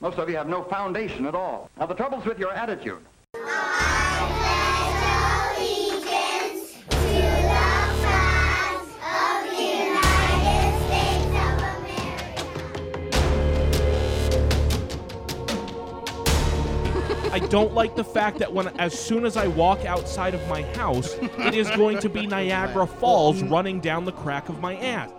[0.00, 1.70] Most of you have no foundation at all.
[1.78, 2.98] Now, the trouble's with your attitude.
[3.34, 3.40] I
[5.56, 7.56] pledge allegiance to the
[8.02, 11.56] sides of the United States of
[17.22, 17.32] America.
[17.32, 20.60] I don't like the fact that when as soon as I walk outside of my
[20.74, 25.10] house, it is going to be Niagara Falls running down the crack of my ass.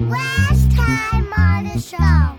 [0.00, 2.38] Last time on the show.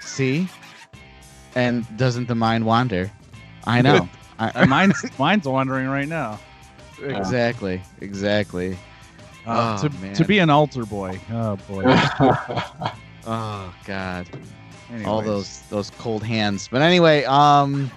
[0.00, 0.48] See?
[1.54, 3.10] And doesn't the mind wander?
[3.64, 4.08] I know.
[4.40, 6.38] I, mine's mine's wandering right now.
[7.02, 7.80] exactly.
[8.00, 8.76] Exactly.
[9.46, 10.14] Uh, Oh, to, man.
[10.14, 11.18] to be an altar boy.
[11.32, 11.84] Oh boy.
[13.30, 14.26] Oh God.
[15.04, 16.66] All those those cold hands.
[16.70, 17.90] But anyway, um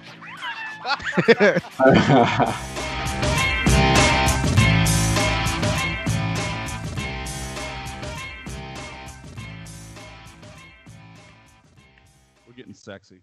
[12.82, 13.22] sexy.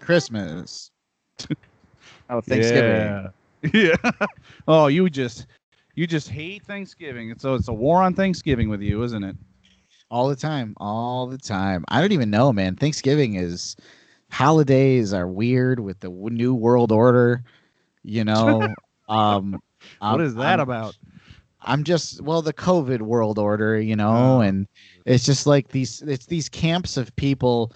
[0.00, 0.90] Christmas.
[2.28, 2.90] oh, Thanksgiving.
[2.90, 3.28] Yeah.
[3.72, 3.96] Yeah.
[4.68, 5.46] oh, you just
[5.94, 7.34] you just hate Thanksgiving.
[7.38, 9.36] So it's a war on Thanksgiving with you, isn't it?
[10.14, 10.74] All the time.
[10.76, 11.84] All the time.
[11.88, 12.76] I don't even know, man.
[12.76, 13.74] Thanksgiving is
[14.30, 17.42] holidays are weird with the new world order,
[18.04, 18.72] you know.
[19.08, 19.60] um
[19.98, 20.96] what is that I'm- about?
[21.66, 24.40] I'm just well the COVID world order, you know, Oh.
[24.40, 24.68] and
[25.04, 27.72] it's just like these it's these camps of people,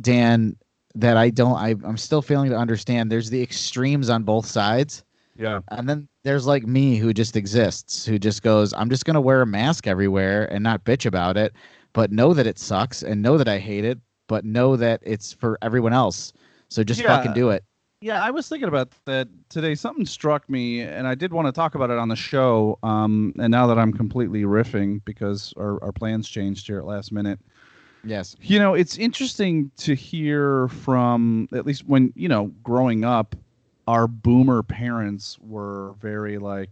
[0.00, 0.56] Dan,
[0.94, 3.10] that I don't I I'm still failing to understand.
[3.10, 5.02] There's the extremes on both sides,
[5.36, 5.60] Yeah.
[5.70, 9.42] and then there's like me who just exists, who just goes, I'm just gonna wear
[9.42, 11.52] a mask everywhere and not bitch about it,
[11.92, 15.32] but know that it sucks and know that I hate it, but know that it's
[15.32, 16.32] for everyone else.
[16.68, 17.08] So just Yeah.
[17.16, 17.64] fucking do it.
[18.00, 19.74] Yeah, I was thinking about that today.
[19.74, 22.78] Something struck me, and I did want to talk about it on the show.
[22.82, 27.12] Um, and now that I'm completely riffing because our, our plans changed here at last
[27.12, 27.38] minute,
[28.06, 28.36] Yes.
[28.42, 33.34] you know, it's interesting to hear from at least when you know growing up,
[33.86, 36.70] our boomer parents were very like,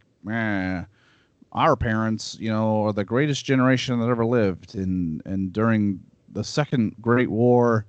[1.53, 6.01] our parents, you know, are the greatest generation that ever lived, and and during
[6.33, 7.85] the Second Great War,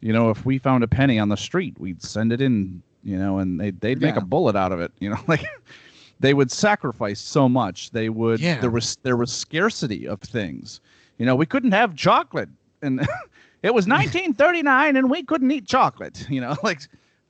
[0.00, 3.16] you know, if we found a penny on the street, we'd send it in, you
[3.18, 4.20] know, and they they'd make Yeah.
[4.22, 5.44] a bullet out of it, you know, like
[6.20, 7.90] they would sacrifice so much.
[7.90, 8.60] They would Yeah.
[8.60, 10.80] there was there was scarcity of things.
[11.18, 12.48] You know, we couldn't have chocolate
[12.82, 13.00] and
[13.64, 16.82] it was 1939 and we couldn't eat chocolate, you know, like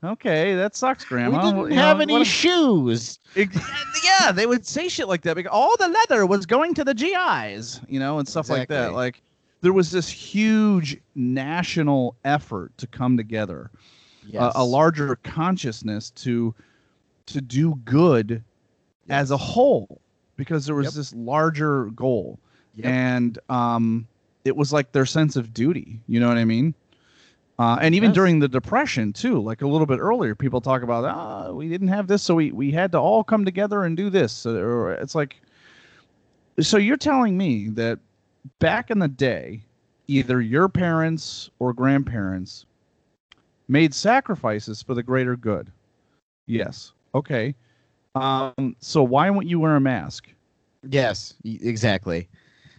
[0.04, 1.38] okay, that sucks, grandma.
[1.38, 3.18] we didn't know, have any what- shoes.
[4.04, 6.94] Yeah, they would say shit like that because all the leather was going to the
[6.94, 8.92] GIs, you know, and stuff like that.
[8.92, 9.22] Like
[9.62, 13.70] there was this huge national effort to come together,
[14.26, 14.52] Yes.
[14.54, 16.54] a, a larger consciousness to
[17.26, 18.42] to do good
[19.08, 20.00] as a whole
[20.36, 20.94] because there was Yep.
[20.94, 22.38] this larger goal.
[22.76, 22.86] Yep.
[22.86, 24.06] And um
[24.44, 26.74] it was like their sense of duty, you know what I mean?
[27.58, 28.14] Uh, and even Yes.
[28.14, 31.88] during the depression too, like a little bit earlier, people talk about, ah, we didn't
[31.88, 34.44] have this, so we we had to all come together and do this.
[34.44, 35.40] Or it's like,
[36.60, 38.00] so you're telling me that
[38.58, 39.62] back in the day,
[40.08, 42.66] either your parents or grandparents
[43.68, 45.70] made sacrifices for the greater good.
[46.46, 46.92] Yes.
[47.14, 47.54] Okay.
[48.16, 50.28] Um, so why won't you wear a mask?
[50.88, 52.28] Yes, exactly.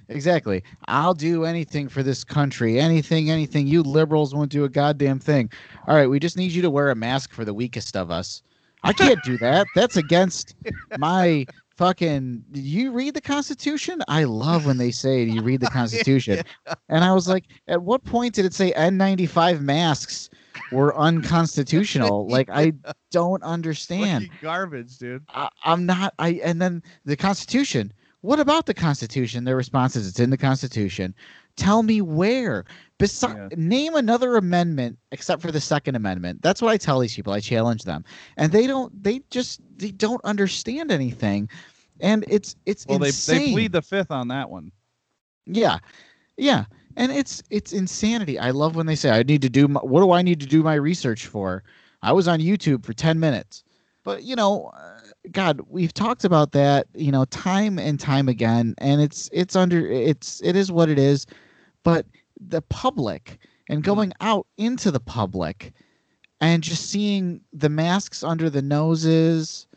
[0.10, 0.64] Exactly.
[0.88, 2.80] I'll do anything for this country.
[2.80, 3.68] Anything, anything.
[3.68, 5.50] You liberals won't do a goddamn thing.
[5.88, 8.42] All right, we just need you to wear a mask for the weakest of us.
[8.84, 9.66] I can't do that.
[9.74, 10.56] That's against
[10.98, 12.44] my fucking.
[12.52, 14.02] Did you read the Constitution?
[14.08, 16.44] I love when they say, "Do you read the Constitution?"
[16.90, 20.30] And I was like, at what point did it say N95 masks
[20.72, 22.28] were unconstitutional?
[22.36, 22.74] Like, I
[23.12, 24.30] don't understand.
[24.42, 25.24] Garbage, dude.
[25.30, 26.14] I, I'm not.
[26.20, 27.92] I and then the Constitution.
[28.26, 29.44] What about the Constitution?
[29.44, 31.14] Their response is, "It's in the Constitution."
[31.58, 32.66] Tell me where.
[33.00, 33.56] Besi- Yeah.
[33.56, 36.42] Name another amendment except for the Second Amendment.
[36.42, 37.34] That's what I tell these people.
[37.34, 38.04] I challenge them,
[38.36, 38.92] and they don't.
[39.04, 41.50] They just they don't understand anything,
[42.00, 43.40] and it's it's Well, they insane.
[43.40, 44.72] they plead the fifth on that one.
[45.46, 45.78] Yeah,
[46.38, 46.66] yeah,
[46.98, 48.40] and it's it's insanity.
[48.40, 50.48] I love when they say, "I need to do my, what do I need to
[50.48, 51.64] do my research for?"
[52.02, 53.64] I was on YouTube for ten minutes,
[54.04, 54.95] but you know, uh,
[55.32, 59.88] God, we've talked about that, you know, time and time again, and it's it's under
[59.88, 61.26] it's it is what it is,
[61.84, 62.06] but
[62.40, 63.40] the public
[63.70, 63.86] and mm-hmm.
[63.86, 65.74] going out into the public
[66.42, 69.68] and just seeing the masks under the noses,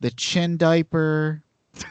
[0.00, 1.42] the chin diaper.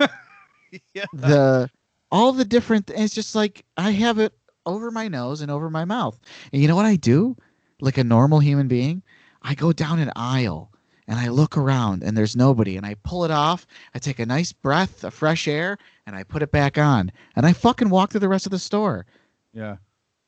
[0.94, 1.06] yeah.
[1.14, 1.70] the
[2.12, 4.34] all the different it's just like I have it
[4.66, 6.20] over my nose and over my mouth.
[6.52, 7.38] And you know what I do?
[7.80, 9.04] Like a normal human being,
[9.44, 10.72] I go down an aisle
[11.08, 13.66] and I look around and there's nobody and I pull it off.
[13.96, 17.46] I take a nice breath of fresh air and I put it back on and
[17.46, 19.06] I fucking walk through the rest of the store.
[19.54, 19.78] Yeah.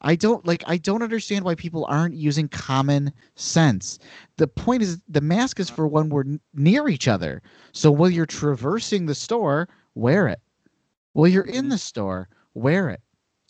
[0.01, 3.99] I don't like I don't understand why people aren't using common sense.
[4.37, 7.41] The point is the mask is for when we're n- near each other.
[7.73, 10.39] So while you're traversing the store, wear it.
[11.11, 13.01] While you're in the store, wear it.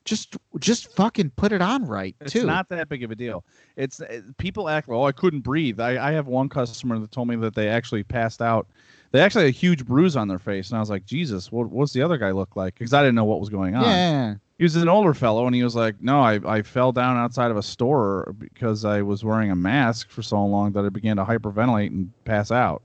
[0.05, 2.45] Just just fucking put it on right It's too.
[2.45, 3.43] not that big of a deal.
[3.75, 5.79] It's uh, people act, oh, I couldn't breathe.
[5.79, 8.67] I, I have one customer that told me that they actually passed out.
[9.11, 11.69] They actually had a huge bruise on their face, and I was like, Jesus, what,
[11.69, 12.75] what's the other guy look like?
[12.77, 13.83] Because I didn't know what was going on.
[13.83, 14.35] yeah.
[14.57, 17.49] He was an older fellow, and he was like, No, I, I fell down outside
[17.49, 21.15] of a store because I was wearing a mask for so long that I began
[21.17, 22.81] to hyperventilate and pass out.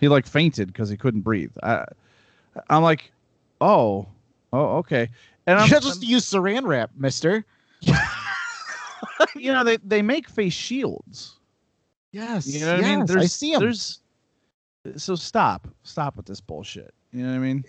[0.00, 1.52] He like fainted because he couldn't breathe.
[1.62, 1.84] I,
[2.68, 3.12] I'm like,
[3.60, 4.06] Oh,
[4.52, 5.08] oh, okay.
[5.46, 7.44] And I'm, You just use saran wrap, mister.
[9.36, 11.38] you know, they, they make face shields.
[12.12, 12.46] Yes.
[12.46, 13.06] You know what yes, I mean?
[13.06, 13.60] There's, see them.
[13.60, 14.00] There's
[14.96, 16.94] so stop, stop with this bullshit.
[17.12, 17.64] You know what I mean?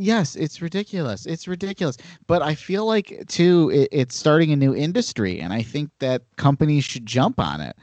[0.00, 1.26] Yes, it's ridiculous.
[1.26, 1.96] It's ridiculous.
[2.28, 6.22] But I feel like too, it, it's starting a new industry, and I think that
[6.36, 7.76] companies should jump on it.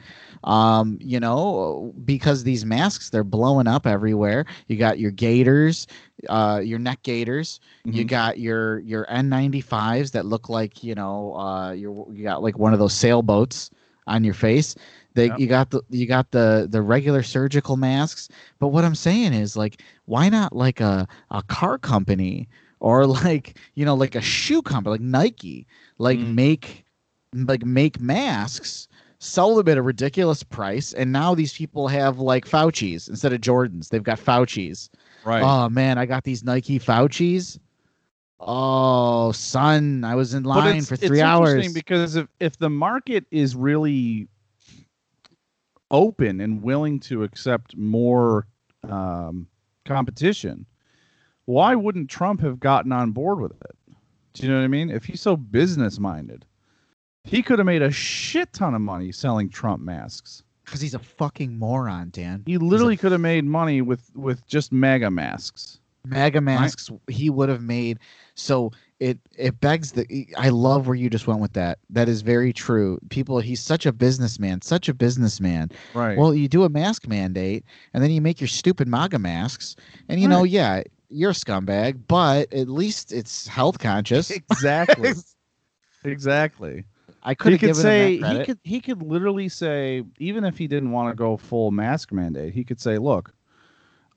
[0.45, 4.45] Um, you know, because these masks they're blowing up everywhere.
[4.67, 5.87] You got your gaiters,
[6.29, 7.59] uh, your neck gaiters.
[7.89, 8.07] You Mhm.
[8.07, 12.71] got your your N95s that look like you know, uh, you you got like one
[12.73, 13.71] of those sailboats
[14.07, 14.75] on your face.
[15.15, 15.39] They, Yep.
[15.39, 18.29] You got the you got the the regular surgical masks.
[18.59, 22.47] But what I'm saying is like, why not like a a car company
[22.79, 25.65] or like you know like a shoe company like Nike
[25.97, 26.35] like Mm.
[26.35, 26.85] make
[27.33, 28.87] like make masks
[29.19, 33.39] sell them at a ridiculous price and now these people have like Fauci's instead of
[33.41, 34.89] Jordans they've got Fauci's
[35.23, 35.41] Right.
[35.41, 37.57] oh man I got these Nike Fauci's
[38.39, 42.57] oh son I was in line it's- for it's three interesting hours because if if
[42.59, 44.27] the market is really
[45.91, 48.47] open and willing to accept more
[48.89, 49.47] um,
[49.85, 50.65] competition,
[51.45, 53.75] why wouldn't Trump have gotten on board with it?
[54.33, 54.89] Do you know what I mean?
[54.89, 56.45] If he's so business minded,
[57.23, 60.43] he could have made a shit ton of money selling Trump masks.
[60.65, 64.71] because he's a fucking moron Dan He literally could have made money with with just
[64.71, 65.79] MAGA masks.
[66.05, 67.97] mega masks he would have made
[68.35, 72.21] so it it begs the i love where you just went with that that is
[72.21, 76.17] very true people he's such a businessman such a businessman Right.
[76.17, 79.75] well you do a mask mandate and then you make your stupid maga masks
[80.07, 85.11] and you know yeah you're a scumbag but at least it's health conscious exactly.
[86.05, 86.85] exactly.
[87.23, 90.91] i could he could say he could he could literally say even if he didn't
[90.91, 93.33] want to go full mask mandate he could say look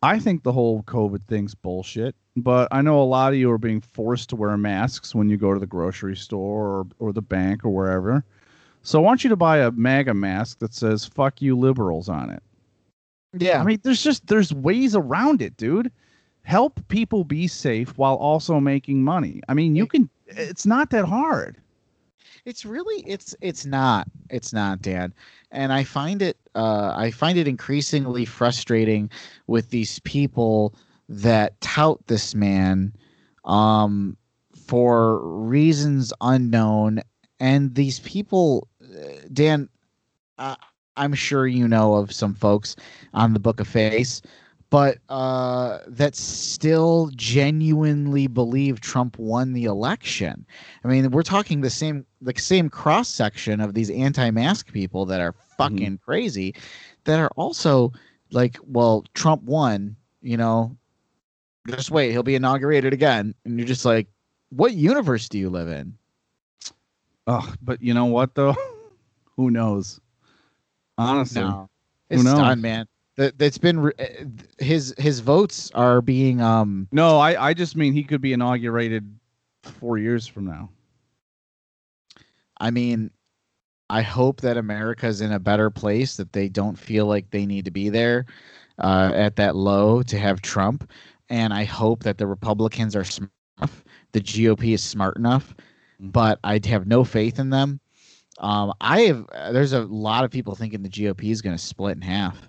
[0.02, 3.58] i think the whole covid thing's bullshit but i know a lot of you are
[3.58, 7.22] being forced to wear masks when you go to the grocery store or, or the
[7.22, 8.24] bank or wherever.
[8.82, 12.30] So i want you to buy a maga mask that says fuck you liberals on
[12.30, 12.42] it.
[13.36, 13.60] Yeah.
[13.60, 15.90] I mean there's just there's ways around it dude.
[16.42, 19.42] Help people be safe while also making money.
[19.48, 21.56] I mean you can it's not that hard
[22.48, 25.12] it's really it's it's not it's not dan.
[25.50, 29.10] And i find it uh i find it increasingly frustrating
[29.46, 30.74] with these people
[31.10, 32.94] that tout this man
[33.44, 34.16] um
[34.66, 37.00] for reasons unknown.
[37.40, 39.68] And these people uh, dan
[40.38, 40.56] uh,
[40.96, 42.74] i'm sure you know of some folks
[43.14, 44.22] on the book of face
[44.70, 50.44] but uh that still genuinely believe trump won the election
[50.84, 55.20] I mean, we're talking the same the same cross section of these anti-mask people that
[55.20, 56.54] are fucking crazy,
[57.04, 57.92] that are also
[58.30, 59.96] like, well, Trump won.
[60.22, 60.76] You know,
[61.68, 64.06] just wait, he'll be inaugurated again, and you're just like,
[64.50, 65.94] what universe do you live in?
[67.26, 68.54] Oh, but you know what though?
[69.36, 70.00] Who knows?
[70.96, 71.68] Honestly, No,
[72.10, 72.38] Who it's knows?
[72.38, 72.86] done, man.
[73.18, 74.24] That that's been re- uh,
[74.64, 77.18] his his votes are being um no.
[77.18, 79.12] I I just mean he could be inaugurated
[79.64, 80.70] four years from now.
[82.60, 83.10] I mean,
[83.90, 87.64] I hope that America's in a better place that they don't feel like they need
[87.66, 88.26] to be there
[88.78, 90.90] uh, at that low to have Trump,
[91.30, 95.54] and I hope that the Republicans are smart enough, the GOP is smart enough,
[96.00, 96.12] Mhm.
[96.12, 97.80] but I have no faith in them.
[98.38, 99.26] Um, I have.
[99.52, 102.47] There's a lot of people thinking the GOP is going to split in half,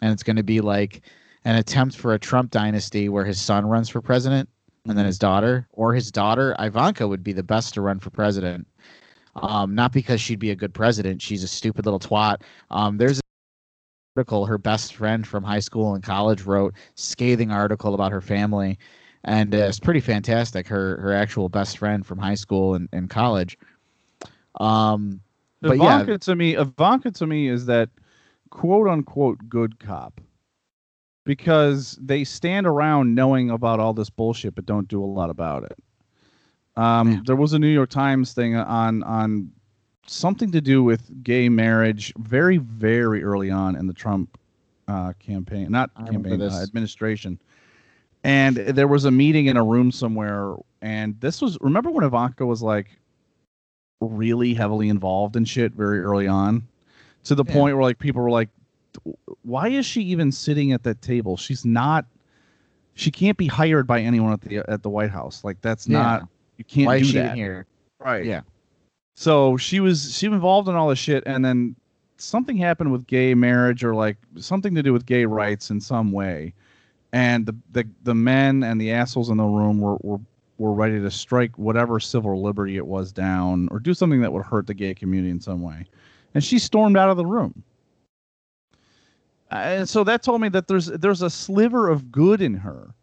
[0.00, 1.02] and it's going to be like
[1.44, 4.48] an attempt for a Trump dynasty where his son runs for president
[4.88, 8.10] and then his daughter or his daughter Ivanka would be the best to run for
[8.10, 8.66] president.
[9.36, 12.40] Um, not because she'd be a good president, she's a stupid little twat.
[12.70, 13.22] Um, there's an
[14.16, 18.78] article her best friend from high school and college wrote, scathing article about her family,
[19.24, 20.66] and uh, it's pretty fantastic.
[20.66, 23.58] Her her actual best friend from high school and, and college.
[24.58, 25.20] Um,
[25.60, 27.90] but yeah, Ivanka to me, Ivanka to me is that
[28.50, 30.20] quote unquote good cop
[31.24, 35.64] because they stand around knowing about all this bullshit but don't do a lot about
[35.64, 35.76] it.
[36.76, 37.20] Um, Yeah.
[37.26, 39.50] There was a New York Times thing on on
[40.06, 44.38] something to do with gay marriage very very early on in the Trump
[44.88, 47.40] uh, campaign, not campaign uh, administration.
[48.22, 52.44] And there was a meeting in a room somewhere, and this was remember when Ivanka
[52.44, 52.88] was like
[54.00, 56.66] really heavily involved in shit very early on
[57.26, 57.52] to the Yeah.
[57.52, 58.48] point where like people were like
[59.42, 62.06] why is she even sitting at that table she's not
[62.94, 65.98] she can't be hired by anyone at the at the white house like that's Yeah.
[66.02, 67.66] not you can't why do that in here?
[67.98, 68.40] right Yeah.
[69.16, 71.76] so she was she was involved in all this shit and then
[72.16, 76.12] something happened with gay marriage or like something to do with gay rights in some
[76.12, 76.54] way
[77.12, 80.18] and the the, the men and the assholes in the room were, were
[80.58, 84.44] were ready to strike whatever civil liberty it was down or do something that would
[84.46, 85.84] hurt the gay community in some way
[86.36, 87.62] and she stormed out of the room
[89.50, 92.94] and so that told me that there's there's a sliver of good in her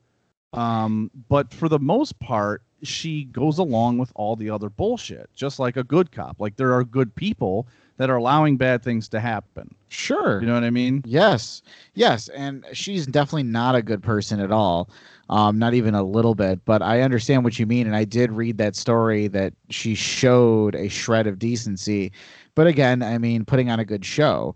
[0.53, 5.57] um, but for the most part she goes along with all the other bullshit just
[5.57, 7.65] like a good cop like there are good people
[7.97, 10.39] that are allowing bad things to happen Sure.
[10.41, 11.63] you know what i mean Yes,
[11.95, 14.89] yes, and she's definitely not a good person at all.
[15.29, 16.63] Um, not even a little bit.
[16.65, 20.75] But I understand what you mean, and I did read that story that she showed
[20.75, 22.11] a shred of decency.
[22.55, 24.55] But again, I mean, putting on a good show.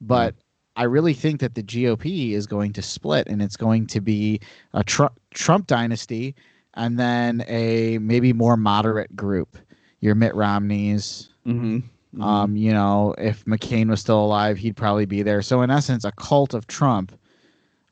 [0.00, 0.34] But
[0.76, 4.40] I really think that the GOP is going to split, and it's going to be
[4.74, 6.34] a Trump Trump dynasty,
[6.74, 9.58] and then a maybe more moderate group.
[10.00, 12.22] Your Mitt Romneys, mm-hmm.
[12.22, 15.42] um, you know, if McCain was still alive, he'd probably be there.
[15.42, 17.16] So in essence, a cult of Trump.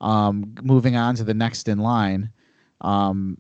[0.01, 2.31] Um, moving on to the next in line,
[2.81, 3.37] um,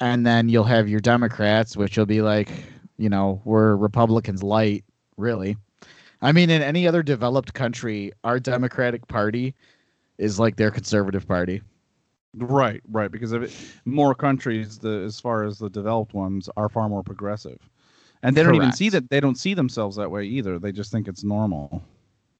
[0.00, 2.48] and then you'll have your Democrats, which will be like,
[2.96, 5.56] you know, we're Republicans light, really.
[6.22, 9.54] I mean, in any other developed country, our Democratic Party
[10.18, 11.62] is like their conservative party.
[12.34, 13.52] right right because of it
[13.84, 17.58] more countries the as far as the developed ones are far more progressive
[18.22, 20.90] and they don't even see that they don't see themselves that way either they just
[20.90, 21.82] think it's normal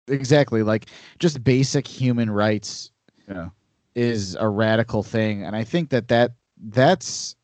[0.09, 0.87] Exactly, like
[1.19, 2.91] just basic human rights
[3.29, 3.49] yeah
[3.95, 6.33] is a radical thing and i think that that
[6.71, 7.37] that's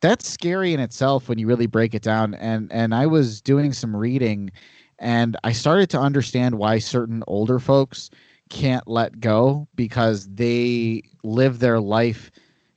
[0.00, 3.72] that's scary in itself when you really break it down and and i was doing
[3.72, 4.50] some reading
[4.98, 8.10] and i started to understand why certain older folks
[8.50, 12.30] can't let go because they live their life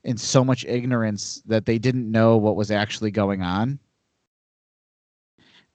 [0.03, 3.79] in so much ignorance that they didn't know what was actually going on.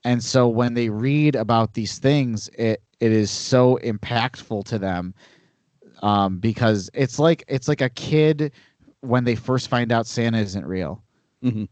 [0.04, 5.14] And so when they read about these things it it is so impactful to them
[6.02, 8.52] um, because it's like it's like a kid
[9.00, 11.02] when they first find out Santa isn't real,
[11.44, 11.68] Mhm.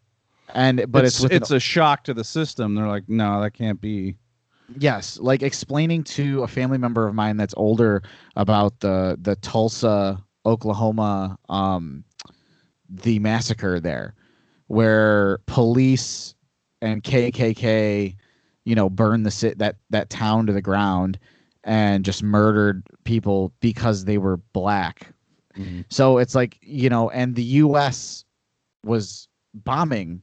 [0.55, 2.75] and but it's, it's it's a shock to the system.
[2.75, 4.17] They're like no that can't be.
[4.79, 8.03] Yes, like explaining to a family member of mine that's older
[8.37, 12.05] about the the Tulsa, Oklahoma, um,
[12.89, 14.15] the massacre there,
[14.69, 16.35] where police
[16.81, 18.17] and KKK,
[18.65, 21.19] you know, burned the sit that that town to the ground
[21.65, 25.13] and just murdered people because they were black.
[25.89, 28.25] So it's like, you know, and the US
[28.83, 30.23] was bombing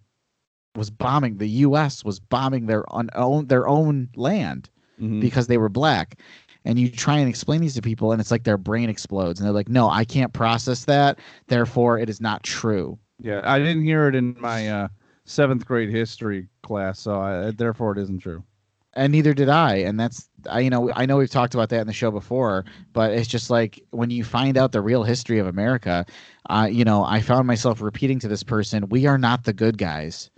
[0.75, 4.69] was bombing the US was bombing their own their own land
[4.99, 5.19] Mhm.
[5.21, 6.19] because they were black.
[6.63, 9.45] And you try and explain these to people and it's like their brain explodes and
[9.47, 11.17] they're like, "No, I can't process that.
[11.47, 14.87] Therefore, it is not true." yeah i didn't hear it in my uh
[15.25, 18.43] seventh grade history class so I, therefore it isn't true
[18.93, 19.75] and neither did I.
[19.77, 22.65] And that's I you know I know we've talked about that in the show before,
[22.93, 26.05] but it's just like when you find out the real history of America,
[26.49, 29.77] uh, you know, I found myself repeating to this person, "We are not the good
[29.77, 30.29] guys.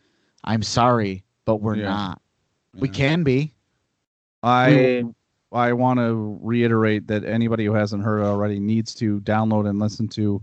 [0.44, 1.86] I'm sorry, but we're Yeah.
[1.86, 2.22] not.
[2.74, 3.54] We can be."
[4.44, 5.04] I
[5.52, 10.08] I want to reiterate that anybody who hasn't heard already needs to download and listen
[10.10, 10.42] to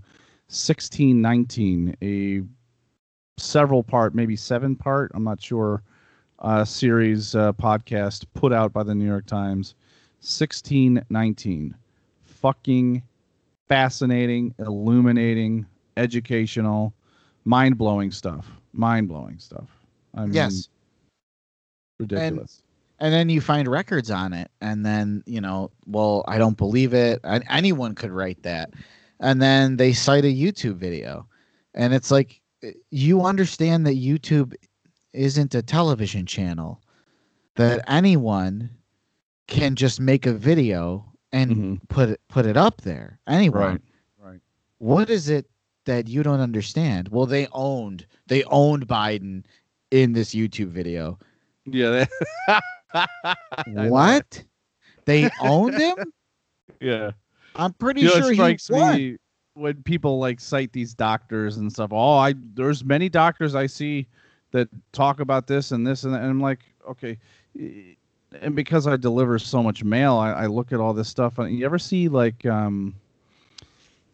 [0.48, 2.42] 1619, a
[3.38, 5.82] several part, maybe seven part, I'm not sure,
[6.40, 9.75] uh, series uh, podcast put out by the New York Times.
[10.23, 11.75] 1619,
[12.25, 13.02] fucking
[13.68, 15.64] fascinating, illuminating,
[15.97, 16.92] educational,
[17.44, 18.47] mind blowing stuff.
[18.73, 19.68] Mind blowing stuff.
[20.14, 20.68] I mean, Yes.
[21.99, 22.62] ridiculous.
[22.99, 26.92] And then you find records on it, and then you know, well, I don't believe
[26.92, 27.20] it.
[27.25, 28.70] An- Anyone could write that,
[29.20, 31.26] and then they cite a YouTube video,
[31.75, 34.54] and it's like eh, you understand that YouTube
[35.12, 36.80] isn't a television channel,
[37.56, 38.70] that anyone
[39.46, 41.88] can just make a video and Mhm.
[41.88, 43.18] put it put it up there.
[43.26, 43.60] Anyone.
[43.62, 43.80] Right.
[44.32, 44.40] Right.
[44.78, 45.46] What is it
[45.86, 47.08] that you don't understand.
[47.08, 49.44] Well, they owned they owned Biden
[49.90, 51.18] in this YouTube video.
[51.66, 52.04] Yeah.
[52.44, 53.08] They,
[53.88, 54.44] What?
[55.04, 55.96] They owned him?
[56.80, 57.12] Yeah.
[57.56, 58.96] I'm pretty You know, sure it he won.
[58.96, 59.16] me
[59.54, 61.90] when people like cite these doctors and stuff.
[61.92, 64.06] Oh, I there's many doctors I see
[64.52, 67.19] that talk about this and this and that, and I'm like, okay.
[67.54, 71.38] And because I deliver so much mail, I, I look at all this stuff.
[71.38, 72.95] And you ever see like, um,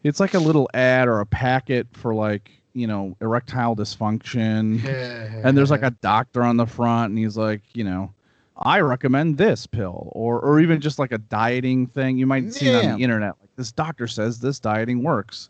[0.03, 4.83] it's like a little ad or a packet for like you know erectile dysfunction,
[5.43, 8.13] and there's like a doctor on the front, and he's like, you know.
[8.59, 12.17] I recommend this pill, or or even just like a dieting thing.
[12.17, 13.35] You might see it on the internet.
[13.39, 15.49] Like this doctor says this dieting works.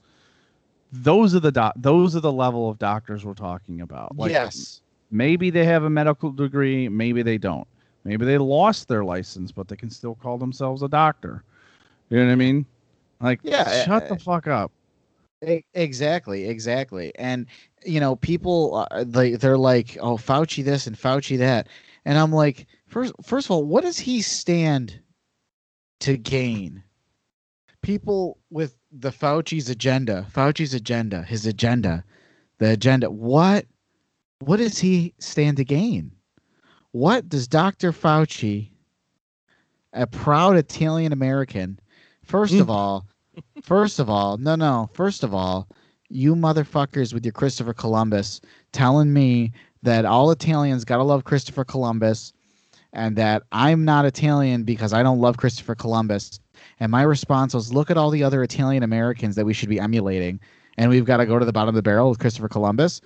[0.92, 4.18] Those are the doc- those are the level of doctors we're talking about.
[4.18, 4.82] Like yes.
[5.12, 7.68] maybe they have a medical degree, maybe they don't.
[8.04, 11.44] Maybe they lost their license, but they can still call themselves a doctor.
[12.10, 12.66] You know what I mean?
[13.20, 14.72] Like, Yeah, shut uh, the fuck up.
[15.74, 17.14] Exactly, exactly.
[17.16, 17.46] And
[17.86, 21.68] you know, people uh, they they're like, "Oh, Fauci this and Fauci that,"
[22.06, 25.00] and I'm like, first, first of all, what does he stand
[26.00, 26.84] to gain?
[27.82, 32.04] People with the Fauci's agenda, Fauci's agenda, his agenda,
[32.58, 33.10] the agenda.
[33.10, 33.66] What,
[34.40, 36.12] what does he stand to gain?
[36.92, 37.92] What does Dr.
[37.92, 38.72] Fauci,
[39.94, 41.80] a proud Italian American,
[42.24, 42.72] first of mm.
[42.72, 43.06] all,
[43.64, 44.90] First of all, no, no.
[44.94, 45.68] First of all,
[46.10, 48.42] you motherfuckers with your Christopher Columbus
[48.72, 49.52] telling me
[49.84, 52.34] that all Italians gotta love Christopher Columbus
[52.94, 56.40] and that I'm not Italian because I don't love Christopher Columbus.
[56.80, 59.80] And my response was look at all the other Italian Americans that we should be
[59.80, 60.40] emulating.
[60.78, 63.02] And we've got to go to the bottom of the barrel with Christopher Columbus.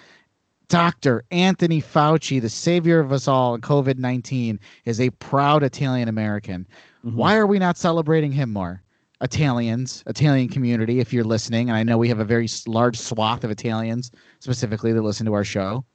[0.67, 1.23] Dr.
[1.31, 6.65] Anthony Fauci, the savior of us all in COVID 19, is a proud Italian American.
[7.05, 7.13] Mhm.
[7.13, 8.81] Why are we not celebrating him more?
[9.21, 13.43] Italians, Italian community, if you're listening, and I know we have a very large swath
[13.43, 15.85] of Italians specifically that listen to our show.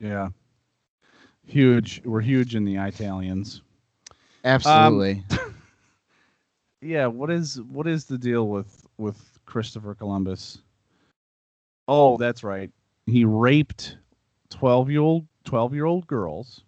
[0.00, 0.28] Yeah.
[1.46, 2.02] Huge.
[2.04, 3.62] We're huge in the Italians.
[4.44, 5.24] Absolutely.
[6.82, 10.58] Yeah, what is what is the deal with with Christopher Columbus?
[11.88, 12.70] Oh, that's right.
[13.06, 13.96] He raped
[14.50, 16.62] 12-year-old 12-year-old girls.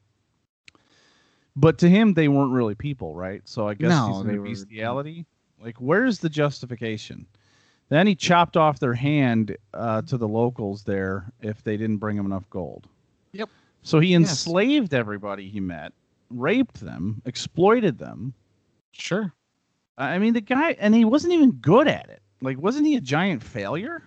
[1.57, 3.43] But to him they weren't really people, right?
[3.45, 5.27] So I guess No, he's they into were- bestiality.
[5.61, 7.27] Like where's the justification?
[7.89, 12.17] Then he chopped off their hand uh, to the locals there if they didn't bring
[12.17, 12.87] him enough gold.
[13.33, 13.49] Yep.
[13.83, 14.21] So he Yes.
[14.21, 15.93] enslaved everybody he met,
[16.31, 18.35] raped them, exploited them.
[18.93, 19.33] sure.
[19.99, 22.23] I mean, the guy, and he wasn't even good at it.
[22.41, 24.03] Like, wasn't he a giant failure?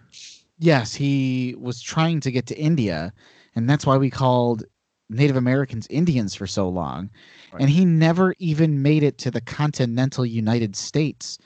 [0.58, 3.14] Yes, he was trying to get to India,
[3.56, 4.64] and that's why we called
[5.10, 7.10] Native Americans Indians for so long.
[7.52, 7.62] Right.
[7.62, 11.38] And he never even made it to the continental United States.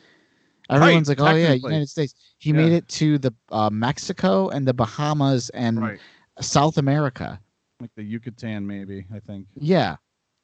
[0.70, 1.54] Everyone's like, "Oh yeah.
[1.54, 2.58] United States." He Yeah.
[2.58, 6.00] made it to the uh, Mexico and the Bahamas and
[6.42, 7.40] South America.
[7.80, 9.48] Like the Yucatan, maybe, I think.
[9.56, 9.96] Yeah.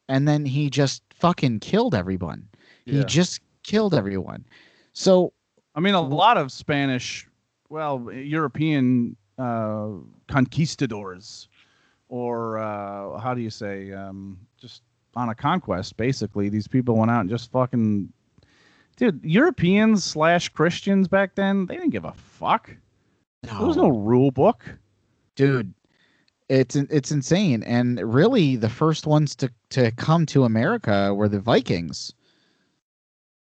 [0.10, 2.48] And then he just fucking killed everyone.
[2.86, 4.46] He just killed everyone.
[4.94, 5.34] So,
[5.76, 7.28] I mean, a lot of Spanish,
[7.70, 9.90] well, European uh,
[10.28, 11.48] conquistadors,
[12.10, 14.84] or uh, how do you say, um, just
[15.16, 16.50] on a conquest, basically.
[16.50, 18.12] These people went out and just fucking.
[18.98, 22.76] Dude, Europeans slash Christians back then, they didn't give a fuck.
[23.42, 24.64] There was no rule book.
[25.36, 25.74] dude,
[26.50, 27.64] it's it's insane.
[27.64, 32.14] And really the first ones to to come to America were the Vikings.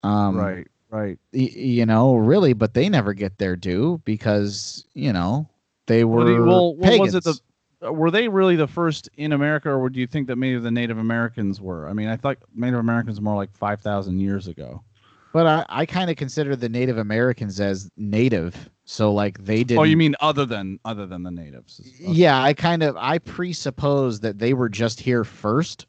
[0.04, 1.20] Um right, right.
[1.34, 5.50] y- you know, really, but they never get their due because, you know,
[5.88, 7.42] they were well, well, was it pagans.
[7.80, 10.60] the uh, were they really the first in America, or do you think that maybe
[10.60, 11.88] the Native Americans were?
[11.88, 14.84] I mean, I thought Native Americans were more like five thousand years ago.
[15.32, 18.70] But I, I kind of consider the Native Americans as native.
[18.86, 21.80] So like they did Oh, you mean other than other than the natives?
[22.02, 22.12] Okay.
[22.12, 25.86] Yeah, I kind of I presuppose that they were just here first.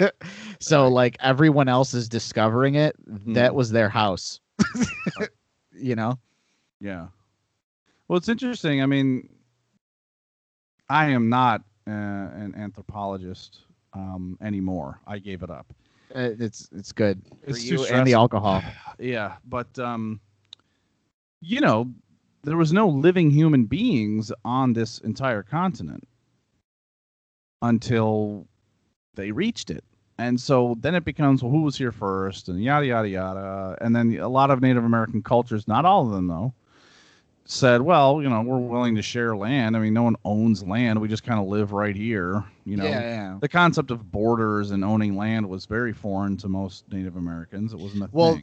[0.00, 0.10] Right.
[0.60, 2.96] so like everyone else is discovering it.
[3.34, 3.54] That Mhm.
[3.54, 4.40] was their house.
[5.72, 6.18] you know?
[6.80, 7.08] Yeah.
[8.08, 8.82] Well, it's interesting.
[8.82, 9.28] I mean,
[10.88, 13.60] I am not uh, an anthropologist
[13.94, 15.00] um, anymore.
[15.06, 15.72] I gave it up.
[16.14, 18.62] Uh, It's it's good It's too you and the alcohol.
[18.98, 20.20] Yeah, but um,
[21.40, 21.90] you know,
[22.42, 26.06] there was no living human beings on this entire continent
[27.62, 28.46] until
[29.14, 29.84] they reached it.
[30.20, 33.78] And so then it becomes well, who was here first, and yada yada yada.
[33.80, 36.52] And then a lot of Native American cultures, not all of them though,
[37.46, 39.76] said, well, you know, we're willing to share land.
[39.76, 41.00] I mean, no one owns land.
[41.00, 42.44] We just kind of live right here.
[42.66, 43.38] You know, yeah.
[43.40, 47.72] the concept of borders and owning land was very foreign to most Native Americans.
[47.72, 48.42] It wasn't a Well, thing.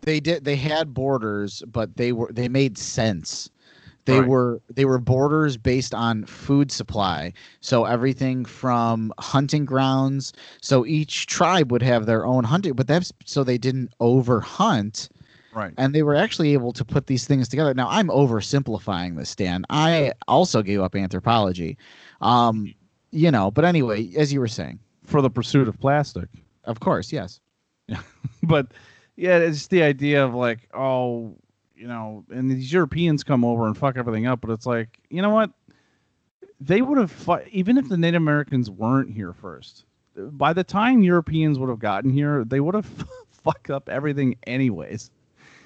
[0.00, 3.50] They did they had borders, but they were they made sense.
[4.04, 4.28] They Right.
[4.28, 7.32] were they were borders based on food supply.
[7.60, 10.32] So everything from hunting grounds.
[10.62, 15.08] So each tribe would have their own hunting, but that's so they didn't overhunt
[15.54, 15.74] Right.
[15.76, 17.74] and they were actually able to put these things together.
[17.74, 19.64] Now I'm oversimplifying this, Dan.
[19.70, 21.76] I also gave up anthropology.
[22.20, 22.74] Um,
[23.10, 26.28] you know, but anyway, as you were saying, For the pursuit of plastic.
[26.64, 27.40] of course, yes.
[28.42, 28.68] but
[29.16, 31.34] yeah, it's the idea of like, oh,
[31.78, 35.22] you know, and these Europeans come over and fuck everything up, but it's like, you
[35.22, 35.50] know what?
[36.60, 39.84] They would have fu- even if the Native Americans weren't here first.
[40.16, 42.86] By the time Europeans would have gotten here, they would have
[43.30, 45.10] fucked up everything anyways.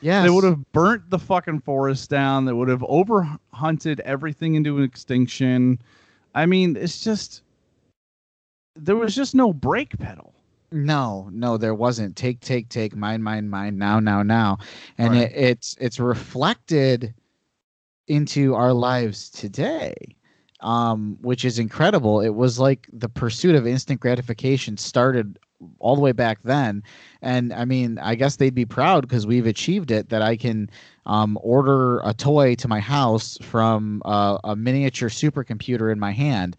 [0.03, 0.25] Yes.
[0.25, 2.45] They would have burnt the fucking forest down.
[2.45, 5.79] They would have over hunted everything into an extinction.
[6.35, 7.43] I mean, it's just
[8.75, 10.35] there was just no brake pedal.
[10.73, 12.17] No, no, there wasn't.
[12.17, 14.59] Take, take, take, mine, mine, mine, now, now, now.
[14.99, 15.31] And Right.
[15.31, 17.15] it, it's it's reflected
[18.09, 19.95] into our lives today.
[20.61, 22.21] Um, which is incredible.
[22.21, 25.37] It was like the pursuit of instant gratification started
[25.81, 26.85] all the way back then.
[27.21, 30.71] And I mean, I guess they'd be proud because we've achieved it that I can
[31.05, 36.57] um, order a toy to my house from uh, a miniature supercomputer in my hand.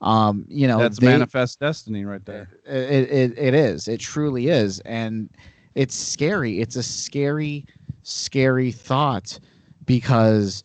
[0.00, 2.48] Um, you know, That's they- manifest destiny right there.
[2.66, 3.88] it, it it is.
[3.88, 4.80] It truly is.
[4.80, 5.30] And
[5.74, 6.60] it's scary.
[6.60, 7.66] It's a scary
[8.02, 9.38] scary thought
[9.84, 10.64] because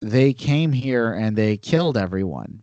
[0.00, 2.60] they came here and they killed everyone.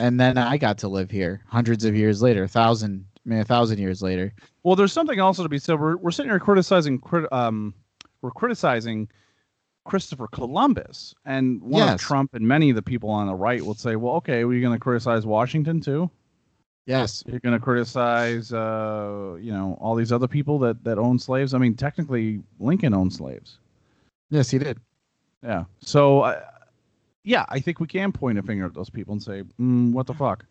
[0.00, 3.44] And then i got to live here hundreds of years later thousand I mean, a
[3.44, 4.34] thousand years later.
[4.64, 5.78] Well, there's something also to be said.
[5.78, 7.72] We're, we're sitting here criticizing, crit, um,
[8.20, 9.08] we're criticizing
[9.84, 11.94] Christopher Columbus, and one Yes.
[11.94, 14.60] of Trump and many of the people on the right will say, "Well, okay, you're
[14.60, 16.10] going to criticize Washington too.
[16.86, 21.18] yes You're going to criticize, uh, you know, all these other people that that own
[21.18, 21.54] slaves.
[21.54, 23.58] I mean, technically, Lincoln owned slaves.
[24.30, 24.78] yes he did
[25.42, 25.64] Yeah.
[25.80, 26.40] So, uh,
[27.24, 30.06] yeah, I think we can point a finger at those people and say, mm, "What
[30.06, 30.44] the fuck."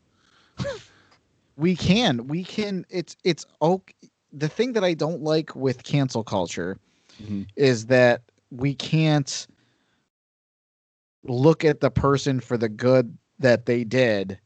[1.58, 3.94] we can we can it's it's okay
[4.32, 6.78] the thing that i don't like with cancel culture
[7.22, 7.46] Mhm.
[7.58, 9.48] is that we can't
[11.24, 14.40] look at the person for the good that they did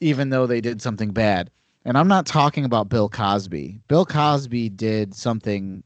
[0.00, 1.50] even though they did something bad
[1.84, 5.82] and i'm not talking about bill cosby bill cosby did something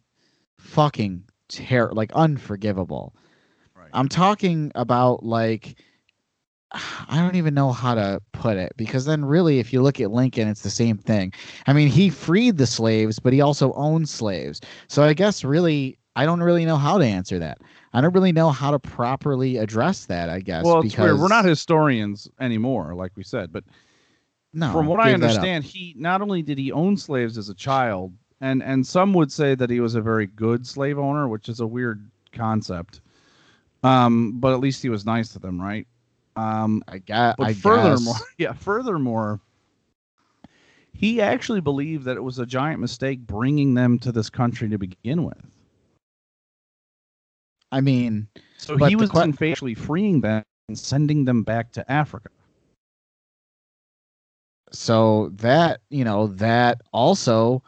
[0.58, 3.14] fucking ter- like unforgivable
[3.74, 3.90] Right.
[3.92, 5.78] i'm talking about like
[6.72, 10.12] I don't even know how to put it because then really if you look at
[10.12, 11.32] Lincoln it's the same thing.
[11.66, 14.60] I mean, he freed the slaves, but he also owned slaves.
[14.86, 17.58] So I guess really I don't really know how to answer that.
[17.92, 20.64] I don't really know how to properly address that, I guess.
[20.64, 21.20] well, it's because weird.
[21.20, 23.64] We're not historians anymore, like we said, but
[24.52, 25.30] no, from what I gave that up.
[25.30, 29.30] understand, he not only did he own slaves as a child, and and some would
[29.30, 33.00] say that he was a very good slave owner, which is a weird concept.
[33.82, 35.86] Um, but at least he was nice to them, right?
[36.36, 38.24] Um, I got but I furthermore, guess.
[38.38, 39.40] yeah, furthermore,
[40.92, 44.78] he actually believed that it was a giant mistake bringing them to this country to
[44.78, 45.38] begin with.
[47.72, 48.28] I mean,
[48.58, 52.30] So he was que- actually freeing them and sending them back to Africa.
[54.72, 57.62] so that, you know, that also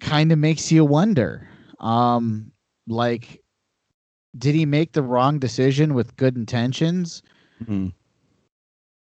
[0.00, 1.48] kind of makes you wonder.
[1.80, 2.52] Um
[2.86, 3.42] like
[4.36, 7.22] did he make the wrong decision with good intentions?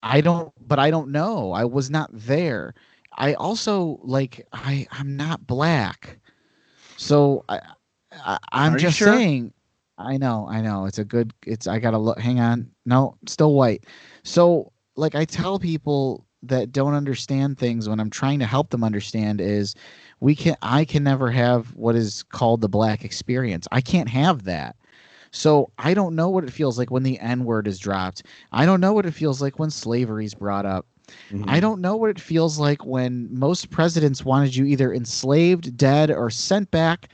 [0.03, 1.51] I don't, but I don't know.
[1.51, 2.73] I was not there.
[3.17, 6.19] I also like I I'm not black,
[6.97, 7.59] so I,
[8.25, 9.07] I I'm Are just sure?
[9.13, 9.53] saying.
[10.05, 10.85] I know, I know.
[10.85, 11.33] It's a good.
[11.45, 12.19] It's I gotta look.
[12.19, 12.69] Hang on.
[12.85, 13.85] No, still white.
[14.23, 18.83] So like I tell people that don't understand things when I'm trying to help them
[18.83, 19.75] understand is
[20.19, 23.67] we can I can never have what is called the black experience.
[23.71, 24.75] I can't have that.
[25.31, 28.23] So I don't know what it feels like when the N word is dropped.
[28.51, 30.85] I don't know what it feels like when slavery is brought up.
[31.09, 31.59] I mm-hmm.
[31.59, 36.29] don't know what it feels like when most presidents wanted you either enslaved, dead, or
[36.29, 37.09] sent back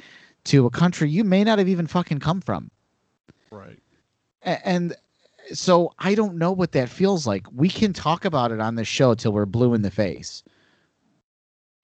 [0.45, 2.71] to a country you may not have even fucking come from.
[3.52, 3.80] Right.
[4.44, 4.96] And
[5.54, 7.46] so I don't know what that feels like.
[7.54, 10.44] We can talk about it on this show till we're blue in the face.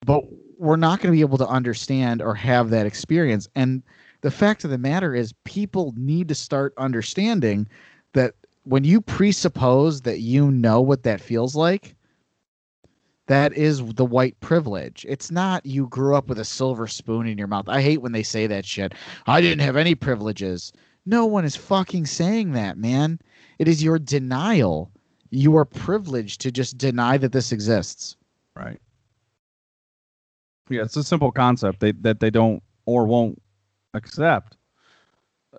[0.06, 0.24] But
[0.58, 3.48] we're not going to be able to understand or have that experience.
[3.56, 3.84] And
[4.22, 7.68] the fact of the matter is, people need to start understanding
[8.14, 11.96] that when you presuppose that you know what that feels like,
[13.28, 15.06] that is the white privilege.
[15.08, 17.70] It's not you grew up with a silver spoon in your mouth.
[17.70, 18.94] I hate when they say that shit.
[19.28, 20.74] I didn't have any privileges.
[21.06, 23.20] No one is fucking saying that, man.
[23.60, 24.92] It is your denial.
[25.30, 28.16] You are privileged to just deny that this exists.
[28.56, 28.80] Right.
[30.70, 33.42] Yeah, it's a simple concept they, that they don't or won't
[33.94, 34.58] accept.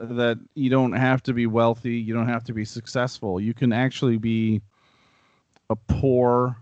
[0.01, 3.41] that you don't have to be wealthy, you don't have to be successful.
[3.41, 4.63] You can actually be
[5.71, 6.57] a poor,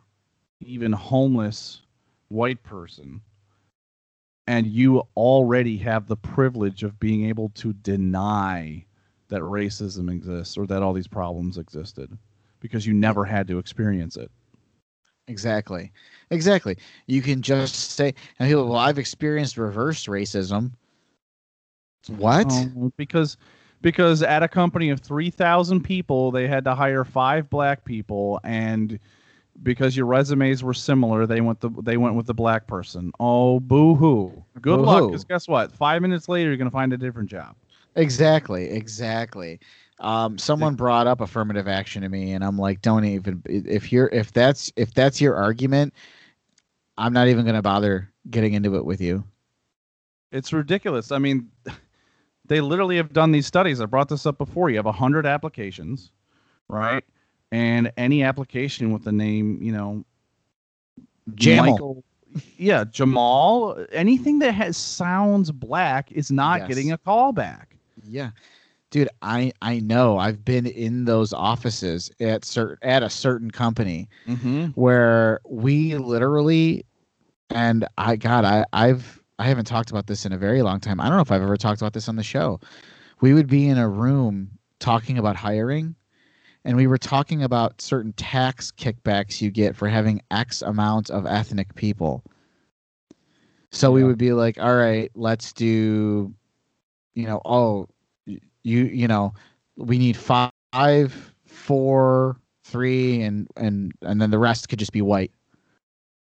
[0.60, 1.82] even homeless
[2.28, 3.20] white person
[4.46, 8.84] and you already have the privilege of being able to deny
[9.28, 12.16] that racism exists or that all these problems existed
[12.60, 14.30] because you never had to experience it.
[15.28, 15.92] Exactly.
[16.30, 16.76] Exactly.
[17.06, 20.72] You can just say, and people, well, I've experienced reverse racism.
[22.08, 22.50] What?
[22.52, 23.36] Um, because
[23.80, 28.98] because at a company of 3,000 people, they had to hire five black people and
[29.62, 33.12] because your resumes were similar, they went the they went with the black person.
[33.20, 34.44] Oh, boo hoo!
[34.60, 34.82] Good Boo-hoo.
[34.82, 35.72] luck, because guess what?
[35.72, 37.54] Five minutes later, you're gonna find a different job.
[37.96, 38.70] Exactly.
[38.70, 39.60] Exactly.
[40.00, 43.42] Um, someone brought up affirmative action to me, and I'm like, don't even.
[43.46, 45.94] If you're, if that's, if that's your argument,
[46.98, 49.22] I'm not even going to bother getting into it with you.
[50.32, 51.12] It's ridiculous.
[51.12, 51.50] I mean,
[52.46, 53.80] they literally have done these studies.
[53.80, 54.70] I brought this up before.
[54.70, 56.10] You have hundred applications,
[56.68, 57.04] right?
[57.52, 60.04] And any application with the name, you know,
[61.34, 61.70] Jamal.
[61.72, 62.04] Michael-
[62.56, 63.84] yeah, Jamal.
[63.92, 66.68] Anything that has sounds black is not Yes.
[66.68, 67.76] getting a call back.
[68.04, 68.30] Yeah.
[68.90, 70.18] Dude, I I know.
[70.18, 74.66] I've been in those offices at certain at a certain company Mm-hmm.
[74.74, 76.84] where we literally
[77.50, 81.00] and I God, I I've I haven't talked about this in a very long time.
[81.00, 82.60] I don't know if I've ever talked about this on the show.
[83.20, 85.94] We would be in a room talking about hiring
[86.64, 91.26] and we were talking about certain tax kickbacks you get for having X amount of
[91.26, 92.22] ethnic people.
[93.70, 96.32] So we would be like, all right, let's do,
[97.14, 97.88] you know, oh,
[98.26, 99.32] you, you know,
[99.76, 100.52] we need five,
[101.46, 105.32] four, three, and and and then the rest could just be white.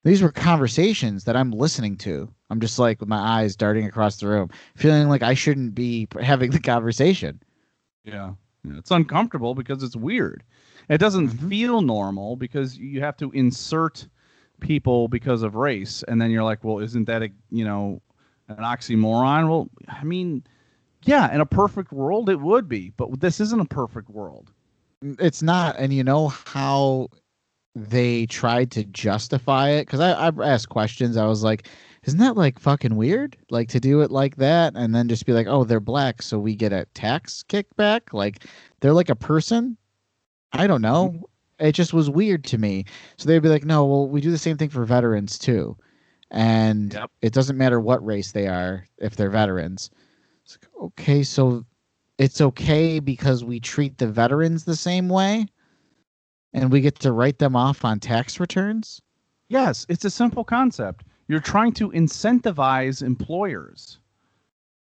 [0.04, 2.28] These were conversations that I'm listening to.
[2.50, 6.08] I'm just like with my eyes darting across the room, feeling like I shouldn't be
[6.20, 7.40] having the conversation.
[8.04, 8.32] Yeah.
[8.64, 10.44] Yeah, It's uncomfortable because it's weird.
[10.88, 11.38] It doesn't Mhm.
[11.48, 14.08] feel normal because you have to insert
[14.60, 18.00] people because of race, and then you're like, well, isn't that a you know
[18.48, 19.48] an oxymoron?
[19.48, 20.44] Well, I mean,
[21.02, 24.52] yeah, in a perfect world it would be, but this isn't a perfect world.
[25.18, 27.08] it's not and you know how
[27.74, 29.86] they tried to justify it?
[29.86, 31.16] Because I, I asked questions.
[31.16, 31.68] I was like
[32.04, 33.36] isn't that like fucking weird?
[33.50, 36.38] Like to do it like that and then just be like oh they're black so
[36.38, 38.44] we get a tax kickback like
[38.80, 39.76] they're like a person?
[40.52, 41.10] I don't know.
[41.10, 41.66] Mm-hmm.
[41.66, 42.86] It just was weird to me.
[43.16, 45.76] So they'd be like no well we do the same thing for veterans too.
[46.30, 47.10] And Yep.
[47.20, 49.90] it doesn't matter what race they are if they're veterans.
[50.44, 51.64] It's like, okay so
[52.18, 55.46] it's okay because we treat the veterans the same way
[56.52, 59.00] and we get to write them off on tax returns
[59.52, 61.04] Yes, it's a simple concept.
[61.28, 63.98] You're trying to incentivize employers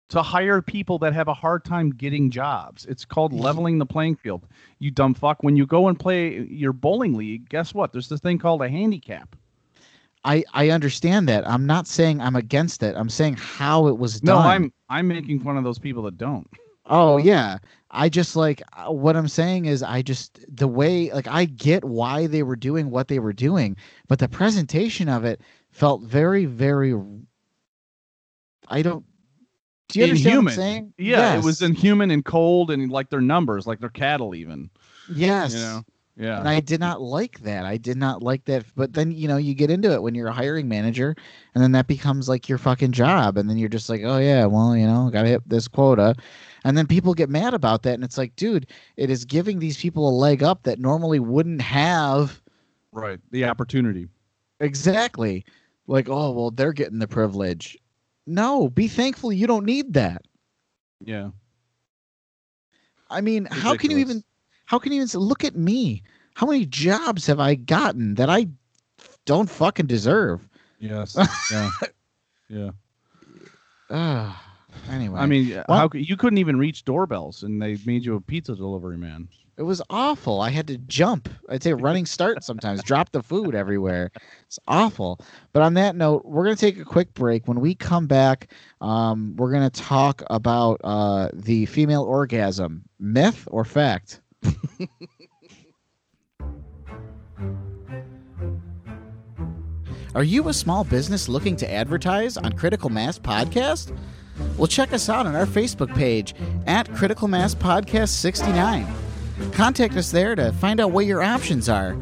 [0.07, 2.85] to hire people that have a hard time getting jobs.
[2.85, 3.41] It's called mm-hmm.
[3.41, 4.47] leveling the playing field.
[4.79, 5.43] You dumb fuck.
[5.43, 7.91] When you go and play your bowling league, guess what?
[7.91, 9.35] There's this thing called a handicap.
[10.23, 14.21] i i understand that i'm not saying i'm against it i'm saying how it was
[14.21, 14.35] done.
[14.35, 16.47] No, I'm I'm making fun of those people that don't.
[16.87, 17.57] Oh yeah
[17.91, 21.83] i just like uh, what i'm saying is i just the way like i get
[21.83, 23.75] why they were doing what they were doing
[24.07, 25.41] but the presentation of it
[25.71, 26.93] felt very very
[28.67, 29.05] i don't
[29.89, 30.45] do you understand Inhuman.
[30.45, 33.89] what i'm saying Yeah, it was inhuman and cold and like their numbers, like their
[33.89, 34.69] cattle even.
[35.13, 35.83] yes You know.
[36.15, 36.39] Yeah.
[36.39, 37.65] And I did not like that.
[37.65, 38.65] I did not like that.
[38.75, 41.15] But then, you know, you get into it when you're a hiring manager,
[41.55, 43.35] and then that becomes like your fucking job.
[43.35, 46.13] And then you're just like, oh, yeah, well, you know, got to hit this quota.
[46.63, 47.95] And then people get mad about that.
[47.95, 51.61] And it's like, dude, it is giving these people a leg up that normally wouldn't
[51.61, 52.41] have.
[52.91, 53.19] right.
[53.31, 54.07] The opportunity.
[54.59, 55.45] Exactly.
[55.87, 57.77] Like, oh, well, they're getting the privilege.
[58.25, 60.21] No, be thankful you don't need that.
[61.01, 61.31] Yeah.
[63.09, 64.23] I mean, how can you even
[64.65, 66.01] how can you even say, look at me?
[66.35, 68.47] How many jobs have I gotten that I
[69.25, 70.47] don't fucking deserve?
[70.79, 71.17] Yes.
[71.51, 71.69] yeah.
[72.49, 72.71] Yeah.
[73.89, 74.33] Uh,
[74.89, 78.21] anyway, I mean, Well- how you couldn't even reach doorbells, and they made you a
[78.21, 79.27] pizza delivery man.
[79.55, 80.41] it was awful.
[80.41, 81.29] I had to jump.
[81.47, 84.09] I'd say running start sometimes, drop the food everywhere.
[84.47, 85.19] It's awful.
[85.53, 87.47] But on that note, we're gonna take a quick break.
[87.47, 93.63] When we come back, um, we're gonna talk about uh, the female orgasm, myth or
[93.63, 94.21] fact.
[100.15, 103.97] Are you a small business looking to advertise on Critical Mass Podcast?
[104.57, 106.33] Well, check us out on our Facebook page
[106.67, 108.87] at Critical Mass Podcast 69.
[109.51, 111.97] Contact us there to find out what your options are.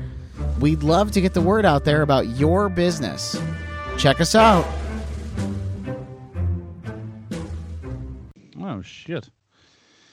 [0.60, 3.40] We'd love to get the word out there about your business.
[3.98, 4.66] Check us out.
[8.60, 9.30] Oh shit!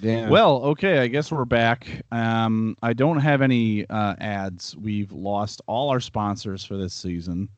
[0.01, 0.29] Yeah.
[0.29, 2.03] Well, okay, I guess we're back.
[2.11, 4.77] Um, I don't have any uh, ads.
[4.77, 7.49] We've lost all our sponsors for this season.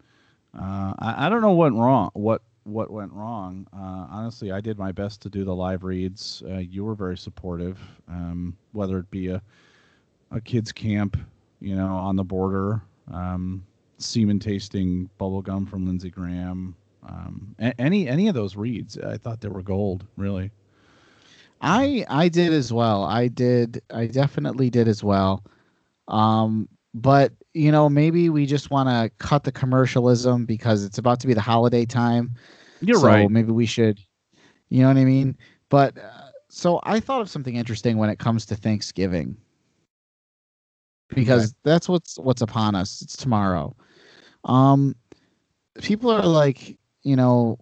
[0.59, 2.11] Uh, I, I don't know what went wrong.
[2.15, 3.67] What what went wrong?
[3.73, 6.43] Uh, honestly, I did my best to do the live reads.
[6.49, 7.79] Uh, you were very supportive.
[8.09, 9.43] Um, whether it be a
[10.33, 11.17] a kids camp,
[11.61, 13.65] you know, on the border, um,
[13.99, 16.77] semen tasting bubblegum from Lindsey Graham,
[17.09, 20.07] um, any any of those reads, I thought they were gold.
[20.17, 20.51] Really.
[21.61, 23.05] I I did as well.
[23.05, 23.83] I did.
[23.91, 25.45] I definitely did as well.
[26.09, 31.21] Um, but you know, maybe we just want to cut the commercialism because it's about
[31.21, 32.35] to be the holiday time.
[32.81, 33.31] You're so right.
[33.31, 34.01] Maybe we should.
[34.69, 35.37] You know what I mean?
[35.69, 39.37] But uh, so I thought of something interesting when it comes to Thanksgiving
[41.09, 43.03] because that's what's what's upon us.
[43.03, 43.75] It's tomorrow.
[44.45, 44.95] Um,
[45.81, 47.59] people are like, you know,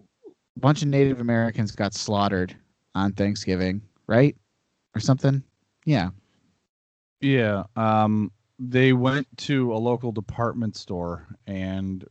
[0.57, 2.55] a bunch of Native Americans got slaughtered
[2.95, 4.35] on Thanksgiving, right?
[4.95, 5.43] Or something.
[5.85, 6.09] Yeah.
[7.21, 7.63] Yeah.
[7.75, 12.05] Um, they went to a local department store and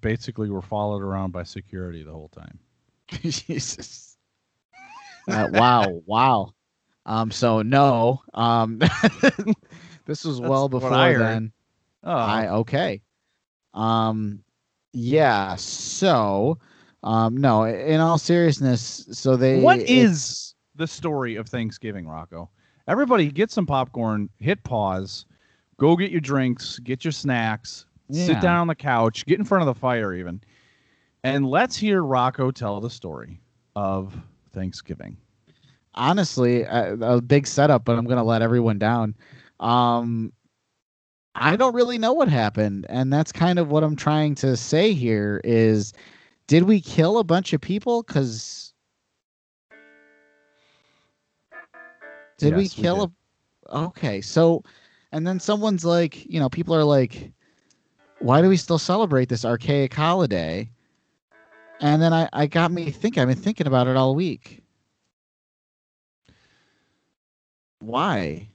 [0.00, 2.58] basically we were followed around by security the whole time.
[3.08, 4.16] Jesus.
[5.28, 6.02] Uh, wow.
[6.06, 6.54] Wow.
[7.06, 7.30] Um.
[7.30, 8.22] So no.
[8.32, 8.78] Um.
[10.06, 11.52] this was well That's before then.
[12.02, 13.02] Oh, I okay.
[13.72, 14.42] Um.
[14.92, 15.56] Yeah.
[15.56, 16.58] So.
[17.02, 17.36] Um.
[17.36, 17.64] No.
[17.64, 19.60] In all seriousness, so they.
[19.60, 22.50] what is the story of Thanksgiving, Rocco?
[22.86, 25.24] Everybody get some popcorn, hit pause,
[25.78, 28.26] go get your drinks, get your snacks, Yeah.
[28.26, 30.40] sit down on the couch, get in front of the fire even.
[31.24, 33.40] And let's hear Rocco tell the story
[33.76, 34.14] of
[34.52, 35.16] Thanksgiving.
[35.94, 39.14] honestly a, a big setup, but I'm gonna let everyone down.
[39.60, 40.32] Um,
[41.34, 44.92] I don't really know what happened, and that's kind of what I'm trying to say
[44.92, 45.40] here.
[45.44, 45.92] Is
[46.46, 48.02] did we kill a bunch of people?
[48.02, 48.74] Because
[52.38, 53.76] did we Yes, we kill a?
[53.76, 54.62] Okay, so
[55.12, 57.32] and then someone's like, you know, people are like,
[58.24, 60.70] why do we still celebrate this archaic holiday?
[61.80, 63.20] And then I, I got me thinking.
[63.20, 64.62] I've been thinking about it all week.
[67.80, 68.48] Why?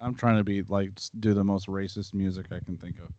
[0.00, 3.12] I'm trying to be like do the most racist music I can think of.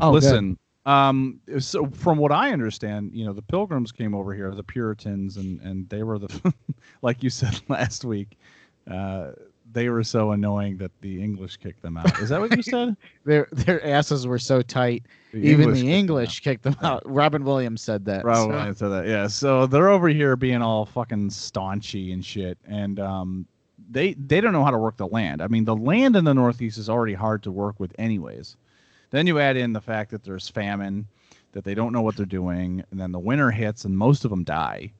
[0.00, 0.22] Oh, good.
[0.22, 4.62] Listen, um, so from what I understand, you know, the Pilgrims came over here, the
[4.62, 6.54] Puritans, and and they were the,
[7.02, 8.38] like you said last week,
[8.90, 9.32] uh,
[9.72, 12.18] they were so annoying that the English kicked them out.
[12.18, 12.96] Is that what you said?
[13.24, 17.02] Their their asses were so tight, The even kicked the them English kicked them out.
[17.04, 18.24] Robin Williams said that.
[18.24, 19.26] Right, so- I said that, yeah.
[19.28, 23.46] So they're over here being all fucking staunchy and shit, and um,
[23.90, 25.40] they they don't know how to work the land.
[25.40, 28.56] I mean, the land in the Northeast is already hard to work with, anyways.
[29.10, 31.06] Then you add in the fact that there's famine,
[31.52, 34.30] that they don't know what they're doing, and then the winter hits and most of
[34.30, 34.92] them die.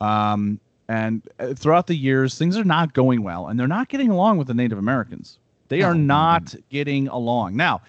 [0.00, 4.10] Um, and uh, throughout the years, things are not going well, and they're not getting
[4.10, 5.38] along with the Native Americans.
[5.68, 7.56] They are not getting along.
[7.56, 7.82] Now,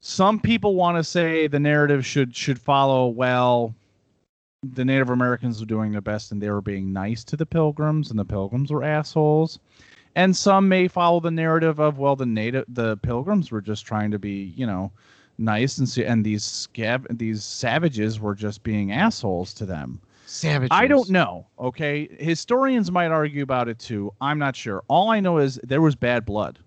[0.00, 3.74] some people want to say the narrative should should follow well.
[4.72, 8.10] The Native Americans were doing their best, and they were being nice to the Pilgrims,
[8.10, 9.60] and the Pilgrims were assholes
[10.18, 14.10] and some may follow the narrative of well the native the pilgrims were just trying
[14.10, 14.90] to be you know
[15.38, 20.68] nice and see and these scab these savages were just being assholes to them Savages.
[20.70, 25.20] i don't know okay historians might argue about it too i'm not sure all i
[25.20, 26.58] know is there was bad blood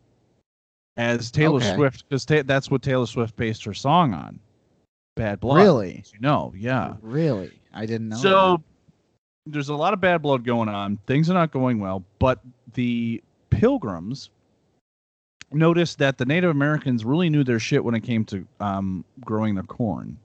[0.98, 1.76] as taylor Okay.
[1.76, 4.40] swift because ta- that's what taylor swift based her song on
[5.16, 6.04] bad blood Really?
[6.12, 7.52] you know yeah Really?
[7.74, 8.18] I didn't know.
[8.18, 8.64] so
[9.46, 10.98] there's a lot of bad blood going on.
[11.08, 12.40] Things are not going well, but
[12.74, 14.30] the pilgrims
[15.52, 19.56] noticed that the Native Americans really knew their shit when it came to um, growing
[19.56, 20.18] their corn.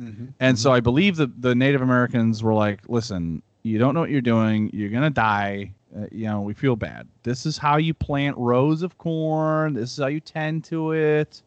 [0.00, 0.32] Mhm.
[0.40, 4.10] And so I believe that the Native Americans were like, listen, you don't know what
[4.10, 4.70] you're doing.
[4.72, 5.72] You're going to die.
[5.96, 7.06] Uh, you know, we feel bad.
[7.22, 9.74] This is how you plant rows of corn.
[9.74, 11.42] This is how you tend to it.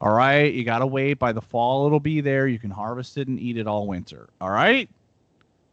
[0.00, 0.52] All right.
[0.52, 1.14] You got to wait.
[1.14, 2.46] By the fall, it'll be there.
[2.46, 4.28] You can harvest it and eat it all winter.
[4.40, 4.88] All right.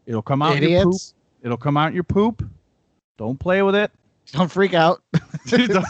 [0.08, 0.88] It'll come out in your poop.
[0.88, 1.14] idiots.
[1.44, 2.44] It'll come out in your poop.
[3.18, 3.92] Don't play with it.
[4.32, 5.02] Don't freak out.
[5.48, 5.86] Don't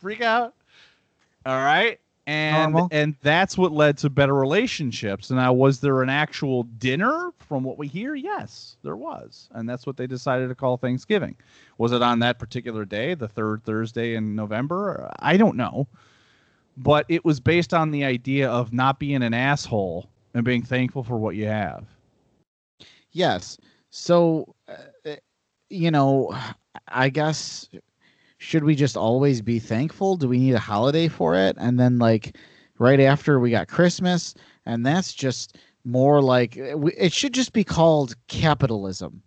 [0.00, 0.54] freak out.
[1.46, 1.98] All right.
[2.26, 2.88] And Normal.
[2.92, 5.30] and that's what led to better relationships.
[5.30, 8.14] And now was there an actual dinner from what we hear?
[8.14, 9.48] Yes, there was.
[9.52, 11.34] And that's what they decided to call Thanksgiving.
[11.78, 15.10] Was it on that particular day, the third Thursday in November?
[15.18, 15.88] I don't know.
[16.76, 21.02] But it was based on the idea of not being an asshole and being thankful
[21.02, 21.84] for what you have.
[23.10, 23.58] Yes.
[23.90, 25.16] So, uh,
[25.68, 26.34] you know,
[26.88, 27.68] I guess
[28.42, 30.16] should we just always be thankful?
[30.16, 31.54] Do we need a holiday for it?
[31.60, 32.36] And then like
[32.78, 34.34] right after we got Christmas,
[34.66, 39.22] and that's just more like eh, it should just be called capitalism.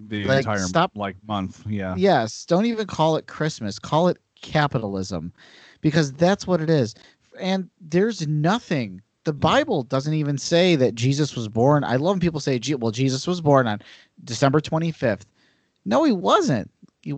[0.00, 1.66] The Like, entire stop- like month.
[1.66, 1.96] Yeah.
[1.96, 3.80] Yes, don't even call it Christmas.
[3.80, 5.32] Call it capitalism
[5.80, 6.94] because that's what it is.
[7.40, 9.02] And there's nothing.
[9.24, 9.40] The mm.
[9.40, 11.82] Bible doesn't even say that Jesus was born.
[11.82, 13.80] I love when people say, well, Jesus was born on
[14.22, 15.22] December 25th.
[15.84, 16.70] No, he wasn't.
[17.08, 17.14] He,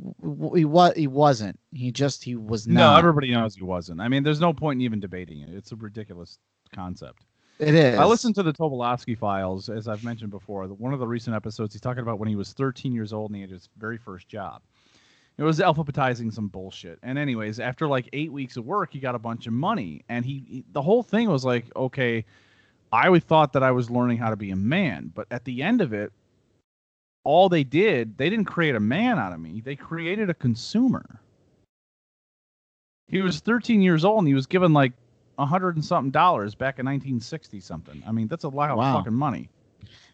[0.58, 1.58] he, wa- he wasn't.
[1.72, 2.92] He just, he was not.
[2.92, 4.00] No, everybody knows he wasn't.
[4.00, 5.48] I mean, there's no point in even debating it.
[5.52, 6.38] It's a ridiculous
[6.72, 7.24] concept.
[7.58, 7.98] it is.
[7.98, 10.64] I listened to the Tobolowsky files, as I've mentioned before.
[10.68, 13.36] One of the recent episodes, he's talking about when he was 13 years old and
[13.36, 14.62] he had his very first job.
[15.38, 16.98] It was alphabetizing some bullshit.
[17.02, 20.04] And anyways, after like eight weeks of work, he got a bunch of money.
[20.08, 22.24] And he, he the whole thing was like, okay,
[22.92, 25.62] I always thought that I was learning how to be a man, but at the
[25.62, 26.12] end of it,
[27.24, 29.60] all they did, they didn't create a man out of me.
[29.60, 31.20] They created a consumer.
[33.08, 34.92] He was 13 years old and he was given like
[35.38, 38.02] a hundred and something dollars back in 1960 something.
[38.06, 38.98] I mean, that's a lot of Wow.
[38.98, 39.48] fucking money.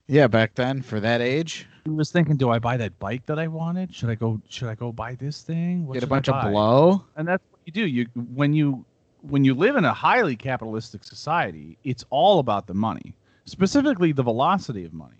[0.09, 3.39] yeah, back then for that age, He was thinking, do I buy that bike that
[3.39, 3.95] I wanted?
[3.95, 4.41] Should I go?
[4.49, 5.87] Should I go buy this thing?
[5.87, 7.05] What get a bunch of buy?" blow.
[7.17, 7.87] And that's what you do.
[7.87, 8.85] You when you
[9.23, 14.23] when you live in a highly capitalistic society, it's all about the money, specifically the
[14.23, 15.17] velocity of money.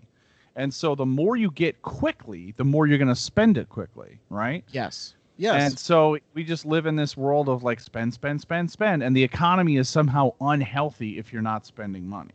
[0.57, 4.19] And so the more you get quickly, the more you're going to spend it quickly,
[4.29, 4.65] right?
[4.71, 5.15] Yes.
[5.37, 5.71] Yes.
[5.71, 9.15] And so we just live in this world of like spend, spend, spend, spend, and
[9.15, 12.33] the economy is somehow unhealthy if you're not spending money.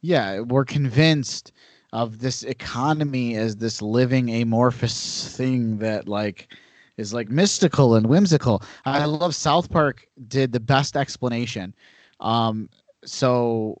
[0.00, 1.52] yeah, we're convinced
[1.92, 6.52] of this economy as this living amorphous thing that like
[6.96, 8.62] is like mystical and whimsical.
[8.84, 11.74] I love South Park did the best explanation.
[12.20, 12.70] Um,
[13.04, 13.80] so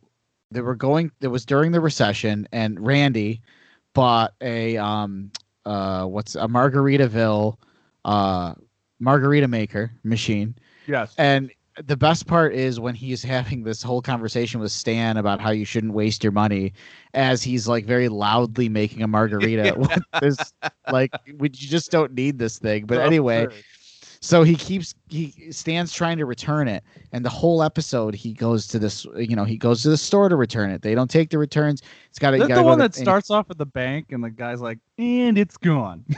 [0.54, 1.10] they were going.
[1.20, 3.42] It was during the recession, and Randy
[3.92, 5.30] bought a um
[5.66, 7.56] uh what's a Margaritaville
[8.04, 8.54] uh
[9.00, 10.54] margarita maker machine
[10.86, 11.14] Yes.
[11.18, 11.50] and
[11.86, 15.64] the best part is when he's having this whole conversation with Stan about how you
[15.64, 16.72] shouldn't waste your money
[17.14, 20.52] as he's like very loudly making a margarita with this
[20.90, 22.86] like we you just don't need this thing.
[22.86, 23.46] But anyway,
[24.24, 28.66] so he keeps he stands trying to return it and the whole episode he goes
[28.66, 30.80] to this you know he goes to the store to return it.
[30.80, 31.82] They don't take the returns.
[32.08, 34.78] It's got to the one that starts off at the bank, and the guy's like,
[34.98, 36.04] "And it's gone."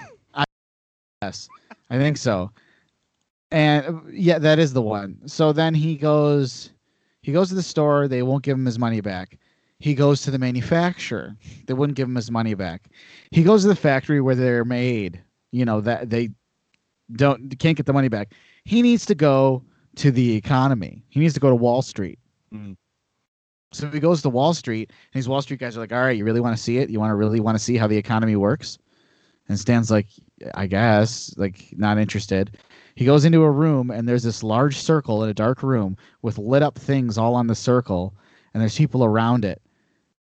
[1.22, 1.48] Yes,
[1.88, 2.52] I think so.
[3.50, 5.16] And yeah, that is the one.
[5.26, 6.70] So then he goes,
[7.22, 8.06] he goes to the store.
[8.06, 9.38] They won't give him his money back.
[9.78, 11.34] He goes to the manufacturer.
[11.66, 12.90] They wouldn't give him his money back.
[13.30, 15.22] He goes to the factory where they're made.
[15.52, 16.30] You know that they
[17.12, 18.32] don't can't get the money back.
[18.64, 19.62] He needs to go
[19.96, 21.04] to the economy.
[21.08, 22.18] He needs to go to Wall Street.
[22.52, 22.76] Mhm.
[23.72, 26.16] So he goes to Wall Street, and these Wall Street guys are like, "All right,
[26.16, 26.90] you really want to see it?
[26.90, 28.78] You want to really want to see how the economy works?"
[29.48, 30.08] And Stan's like,
[30.54, 32.58] I guess, like not interested.
[32.94, 36.38] He goes into a room and there's this large circle in a dark room with
[36.38, 38.14] lit up things all on the circle,
[38.52, 39.62] and there's people around it.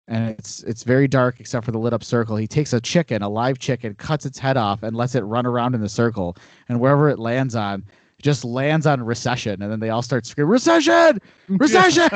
[0.09, 2.37] And it's it's very dark except for the lit up circle.
[2.37, 5.47] He takes a chicken, a live chicken, cuts its head off, and lets it run
[5.47, 6.37] around in the circle.
[6.69, 7.85] And wherever it lands on,
[8.21, 9.63] just lands on recession.
[9.63, 11.21] And then they all start screaming, Recession!
[11.49, 12.09] Recession!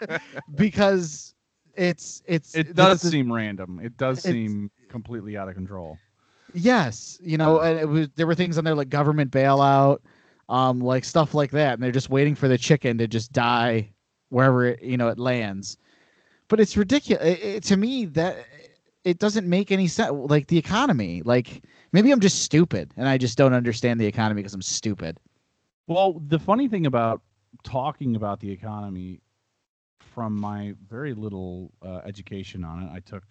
[0.54, 1.34] because
[1.74, 3.80] it's it's It does is- seem random.
[3.82, 5.98] It does seem completely out of control.
[6.54, 9.98] Yes, you know, and it was there were things on there like government bailout,
[10.48, 13.90] um, like stuff like that, and they're just waiting for the chicken to just die
[14.30, 15.76] wherever it, you know it lands.
[16.48, 18.44] But it's ridiculous it, it- to me that
[19.04, 20.10] it doesn't make any sense.
[20.12, 24.40] Like the economy, like maybe I'm just stupid and I just don't understand the economy
[24.42, 25.18] because I'm stupid.
[25.86, 27.22] Well, the funny thing about
[27.62, 29.20] talking about the economy
[30.00, 33.22] from my very little uh, education on it, I took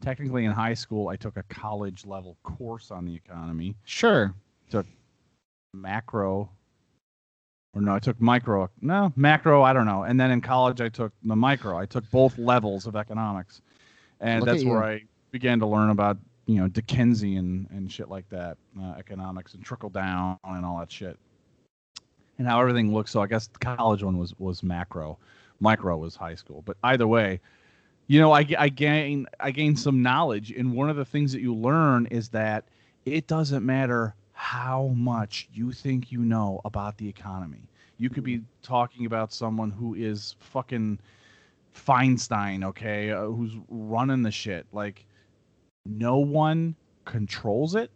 [0.00, 4.34] technically in high school, I took a college level course on the economy, Sure,
[4.70, 4.86] Took
[5.72, 6.50] macro.
[7.74, 8.70] Or no, I took micro.
[8.80, 9.62] No, macro.
[9.62, 10.04] I don't know.
[10.04, 11.76] And then in college, I took the micro.
[11.76, 13.62] I took both levels of economics,
[14.20, 14.82] and Look that's where.
[14.82, 15.02] I
[15.32, 19.90] began to learn about you know Keynesian and shit like that, uh, economics and trickle
[19.90, 21.18] down and all that shit,
[22.38, 23.10] and how everything looks.
[23.10, 25.18] So I guess the college one was was macro,
[25.58, 26.62] micro was high school.
[26.64, 27.40] But either way,
[28.06, 31.54] you know, I gain I gain some knowledge, and one of the things that you
[31.54, 32.66] learn is that
[33.04, 37.68] it doesn't matter how much you think you know about the economy.
[37.96, 40.98] You could be talking about someone who is fucking
[41.74, 44.66] Feinstein, okay, uh, who's running the shit.
[44.72, 45.06] Like,
[45.86, 46.74] no one
[47.04, 47.90] controls it,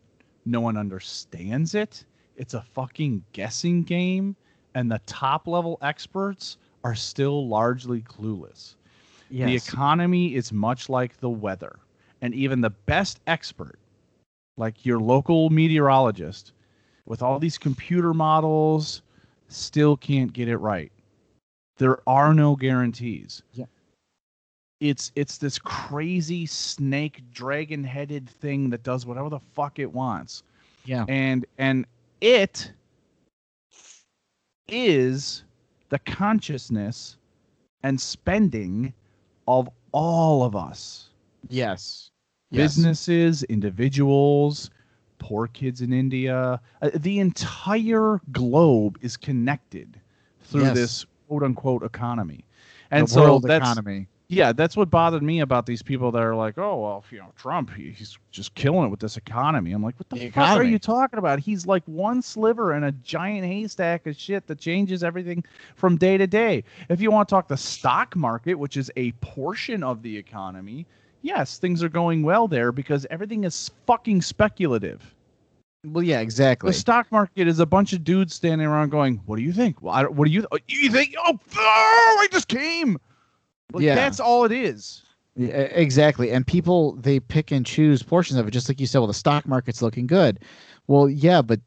[0.45, 2.05] no one understands it.
[2.37, 4.37] It's a fucking guessing game,
[4.75, 8.77] and the top level experts are still largely clueless.
[9.47, 11.81] The economy is much like the weather,
[12.23, 13.79] and even the best expert,
[14.59, 16.53] like your local meteorologist,
[17.07, 19.01] with all these computer models,
[19.49, 20.93] still can't get it right.
[21.79, 23.43] There are no guarantees.
[23.55, 23.65] Yeah.
[24.81, 30.43] it's it's this crazy snake dragon headed thing that does whatever the fuck it wants
[30.85, 31.05] Yeah.
[31.09, 31.87] and and
[32.21, 32.71] it
[34.69, 35.45] is
[35.89, 37.17] the consciousness
[37.83, 38.93] and spending
[39.47, 41.05] of all of us
[41.49, 42.11] Yes.
[42.51, 42.77] Yes.
[42.77, 44.71] businesses individuals
[45.19, 50.01] poor kids in india uh, the entire globe is connected
[50.43, 50.75] through Yes.
[50.75, 52.45] this quote unquote economy
[52.91, 54.07] and the so that's economy.
[54.29, 57.33] yeah, that's what bothered me about these people that are like, oh well, you know,
[57.37, 59.73] Trump, he, he's just killing it with this economy.
[59.73, 61.39] I'm like, what the, The fuck are you talking about?
[61.39, 65.45] He's like one sliver in a giant haystack of shit that changes everything
[65.77, 66.65] from day to day.
[66.89, 70.87] If you want to talk the stock market, which is a portion of the economy,
[71.23, 75.15] yes, things are going well there because everything is fucking speculative.
[75.85, 76.71] Well, yeah, exactly.
[76.71, 79.81] The stock market is a bunch of dudes standing around going, "What do you think?
[79.81, 81.15] Well, I don't, what do you th- you think?
[81.19, 82.99] Oh, oh, I just came."
[83.73, 83.95] Like, Yeah.
[83.95, 85.03] that's all it is.
[85.37, 86.33] Yeah, exactly.
[86.33, 88.99] And people they pick and choose portions of it, just like you said.
[88.99, 90.41] Well, the stock market's looking good.
[90.89, 91.61] Well, yeah, but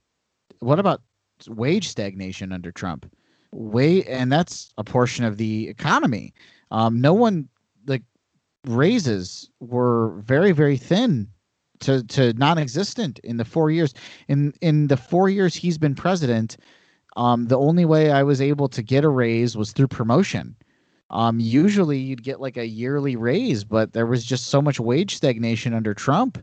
[0.59, 1.01] what about
[1.47, 3.09] wage stagnation under Trump?
[3.53, 6.33] Wait, and that's a portion of the economy.
[6.71, 7.47] Um, no one
[7.85, 8.03] like
[8.65, 11.27] raises were very very thin
[11.79, 13.93] to to non-existent in the four years.
[14.27, 16.57] In in the four years he's been president,
[17.15, 20.55] um, the only way I was able to get a raise was through promotion.
[21.09, 25.15] Um, usually you'd get like a yearly raise, but there was just so much wage
[25.15, 26.37] stagnation under Trump,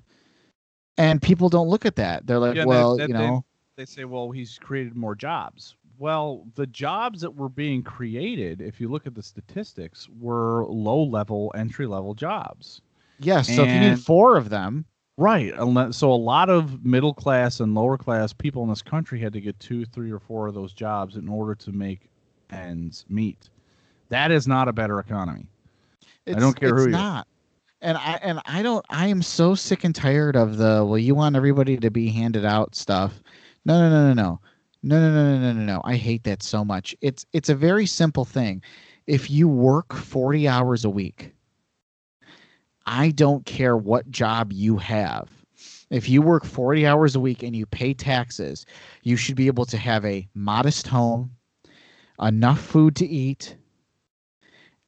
[0.98, 2.26] and people don't look at that.
[2.26, 3.44] They're like, Yeah, they- well, that- you they- know,
[3.76, 5.76] they say, well, he's created more jobs.
[5.98, 11.02] Well, the jobs that were being created, if you look at the statistics, were low
[11.02, 12.80] level, entry level jobs.
[13.18, 13.48] yes.
[13.48, 14.84] so if you need four of them,
[15.18, 15.52] Right.
[15.92, 19.40] So a lot of middle class and lower class people in this country had to
[19.40, 22.08] get two, three, or four of those jobs in order to make
[22.50, 23.50] ends meet.
[24.10, 25.48] That is not a better economy.
[26.24, 26.98] it's, don't care it's who you are.
[26.98, 27.26] not.
[27.82, 28.86] And I and I don't.
[28.90, 30.98] I am so sick and tired of the well.
[30.98, 33.20] You want everybody to be handed out stuff.
[33.64, 34.40] No, no, no, no, no,
[34.82, 35.80] no, no, no, no, no, no, no.
[35.84, 36.94] I hate that so much.
[37.00, 38.62] It's it's a very simple thing.
[39.06, 41.32] If you work forty hours a week,
[42.86, 45.28] I don't care what job you have.
[45.90, 48.64] If you work 40 hours a week and you pay taxes,
[49.02, 51.32] you should be able to have a modest home,
[52.20, 53.56] enough food to eat,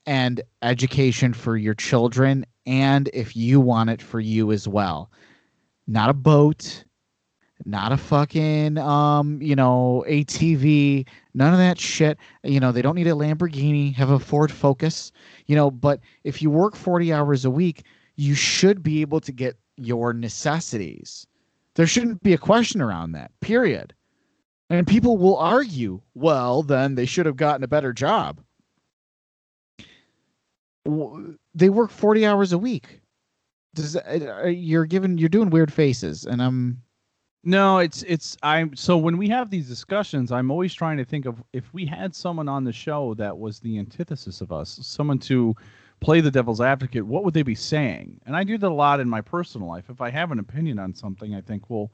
[0.06, 2.46] and education for your children.
[2.66, 5.10] And if you want it for you as well,
[5.86, 6.84] not a boat,
[7.64, 12.18] not a fucking, um, you know, ATV, none of that shit.
[12.42, 15.12] You know, they don't need a Lamborghini, have a Ford Focus,
[15.46, 17.84] you know, but if you work 40 hours a week,
[18.16, 21.26] you should be able to get your necessities.
[21.74, 23.94] There shouldn't be a question around that, period.
[24.68, 28.40] And people will argue, well, then they should have gotten a better job.
[31.54, 33.00] They work 40 hours a week.
[33.74, 36.82] Does uh, you're giving you're doing weird faces and I'm
[37.42, 41.24] No, it's it's I'm so when we have these discussions, I'm always trying to think
[41.24, 45.18] of if we had someone on the show that was the antithesis of us, someone
[45.20, 45.54] to
[46.00, 48.20] play the devil's advocate, what would they be saying?
[48.26, 49.84] And I do that a lot in my personal life.
[49.88, 51.90] If I have an opinion on something, I think, well,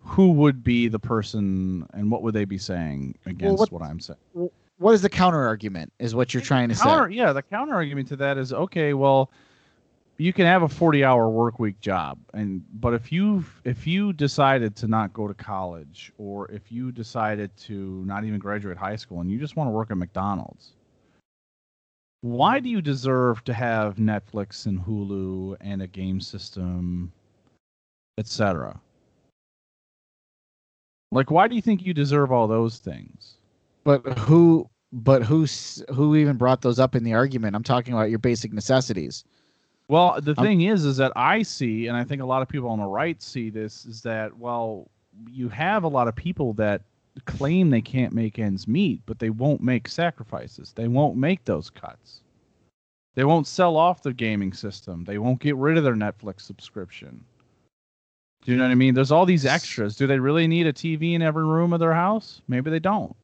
[0.00, 4.00] who would be the person and what would they be saying against what- what, I'm
[4.00, 4.18] saying?
[4.78, 7.16] what is the counter argument is what you're trying to counter, say.
[7.16, 9.30] yeah, the counter argument to that is okay, well,
[10.18, 14.12] you can have a 40 hour work week job and but if you if you
[14.12, 18.96] decided to not go to college or if you decided to not even graduate high
[18.96, 20.72] school and you just want to work at McDonald's
[22.22, 27.12] why do you deserve to have Netflix and Hulu and a game system
[28.18, 28.80] etc
[31.12, 33.36] like why do you think you deserve all those things
[33.84, 37.56] But who but who's who even brought those up in the argument?
[37.56, 39.24] I'm talking about your basic necessities.
[39.88, 42.68] Well, the thing is, is that I see, and I think a lot of people
[42.68, 44.90] on the right see this, is that well,
[45.30, 46.82] you have a lot of people that
[47.24, 50.72] claim they can't make ends meet, but they won't make sacrifices.
[50.72, 52.22] They won't make those cuts.
[53.14, 55.04] They won't sell off their gaming system.
[55.04, 57.24] They won't get rid of their Netflix subscription.
[58.44, 58.94] Do you know what I mean?
[58.94, 59.96] There's all these extras.
[59.96, 62.42] Do they really need a TV in every room of their house?
[62.48, 63.16] Maybe they don't.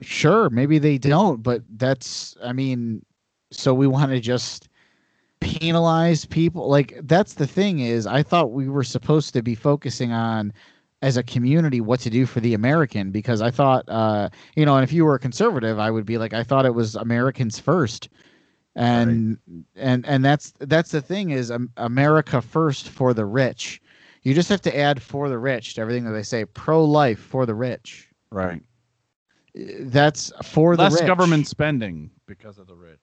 [0.00, 3.04] Sure, maybe they don't, but that's I mean,
[3.50, 4.68] so we want to just
[5.44, 6.68] penalize people.
[6.68, 10.52] Like that's the thing is I thought we were supposed to be focusing on
[11.02, 14.74] as a community what to do for the American because I thought uh you know,
[14.76, 17.58] and if you were a conservative, I would be like I thought it was Americans
[17.58, 18.08] first.
[18.76, 19.38] And
[19.76, 23.80] and and that's that's the thing is um, America first for the rich.
[24.22, 27.20] You just have to add for the rich to everything that they say pro life
[27.20, 28.08] for the rich.
[28.30, 28.62] Right.
[29.54, 32.98] That's for the Less government spending because of the rich.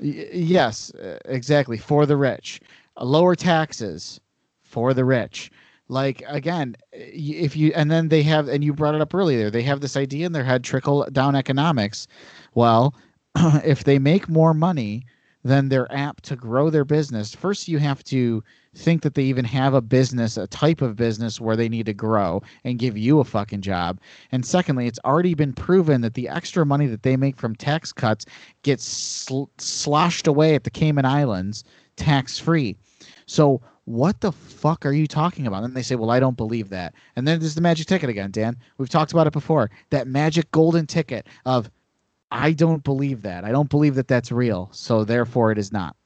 [0.00, 0.92] Y- yes,
[1.24, 1.76] exactly.
[1.78, 2.60] For the rich,
[2.96, 4.20] Uh, lower taxes
[4.62, 5.50] for the rich.
[5.88, 9.62] Like again, if you and then they have, and you brought it up earlier, they
[9.62, 12.06] have this idea in their head, trickle down economics.
[12.54, 12.94] Well,
[13.64, 15.04] if they make more money,
[15.44, 17.34] then they're apt to grow their business.
[17.34, 18.42] First, you have to
[18.78, 21.92] think that they even have a business, a type of business where they need to
[21.92, 24.00] grow and give you a fucking job.
[24.32, 27.92] And secondly, it's already been proven that the extra money that they make from tax
[27.92, 28.24] cuts
[28.62, 31.64] gets sl- sloshed away at the Cayman Islands
[31.96, 32.76] tax free.
[33.26, 35.64] So what the fuck are you talking about?
[35.64, 36.94] And they say, well, I don't believe that.
[37.16, 38.56] And then there's the magic ticket again, Dan.
[38.76, 39.70] We've talked about it before.
[39.90, 41.70] That magic golden ticket of,
[42.30, 43.44] I don't believe that.
[43.44, 44.68] I don't believe that that's real.
[44.72, 45.96] So therefore, it is not.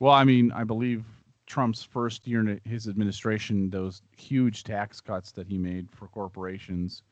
[0.00, 1.04] Well, I mean, I believe
[1.48, 7.02] Trump's first year in his administration, those huge tax cuts that he made for corporations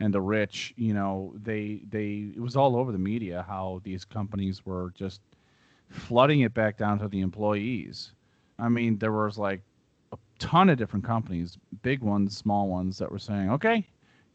[0.00, 4.04] and the rich, you know, they they it was all over the media how these
[4.04, 5.20] companies were just
[5.88, 8.12] flooding it back down to the employees.
[8.58, 9.62] I mean, there was like
[10.12, 13.86] a ton of different companies, big ones, small ones that were saying, "Okay,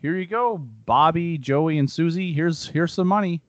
[0.02, 2.32] here you go, Bobby, Joey, and Susie.
[2.32, 3.42] Here's here's some money."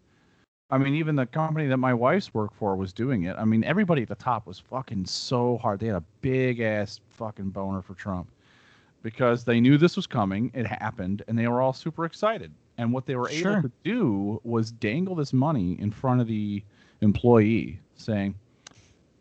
[0.71, 3.37] I mean, even the company that my wife's worked for was doing it.
[3.39, 5.79] I mean, everybody at the top was fucking so hard.
[5.79, 8.29] They had a big ass fucking boner for Trump
[9.03, 10.51] because they knew this was coming.
[10.55, 12.53] It happened, and they were all super excited.
[12.79, 13.53] And what they were Sure.
[13.53, 16.63] able to do was dangle this money in front of the
[17.01, 18.35] employee, saying,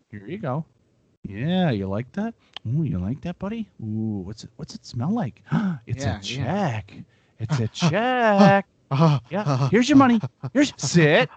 [0.10, 0.66] "Here you go.
[1.24, 2.34] Yeah, you like that?
[2.68, 3.70] Ooh, you like that, buddy?
[3.82, 4.50] Ooh, what's it?
[4.56, 5.42] What's it smell like?
[5.86, 6.46] it's Yeah, a yeah.
[6.46, 6.94] check.
[7.40, 8.66] It's a check.
[9.30, 9.70] Yeah.
[9.70, 10.20] Here's your money.
[10.54, 11.30] Here's sit.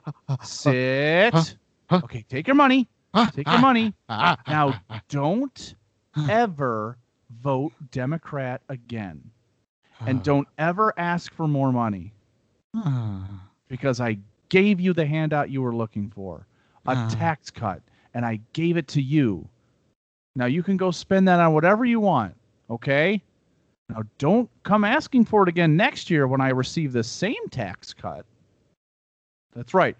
[0.43, 1.57] Sit.
[1.91, 2.89] Okay, take your money.
[3.33, 3.95] Take your money.
[4.09, 5.75] Ah, Now don't
[6.29, 6.97] ever
[7.43, 9.21] vote Democrat again.
[10.07, 12.13] And don't ever ask for more money
[13.69, 14.19] because I
[14.49, 16.47] gave you the handout you were looking for.
[16.87, 17.09] A Ah.
[17.11, 17.83] tax cut.
[18.15, 19.47] And I gave it to you.
[20.37, 22.35] Now you can go spend that on whatever you want.
[22.71, 23.23] Okay?
[23.89, 27.95] Now don't come asking for it again next year when I receive the same tax
[27.95, 28.27] cut.
[29.55, 29.97] That's right.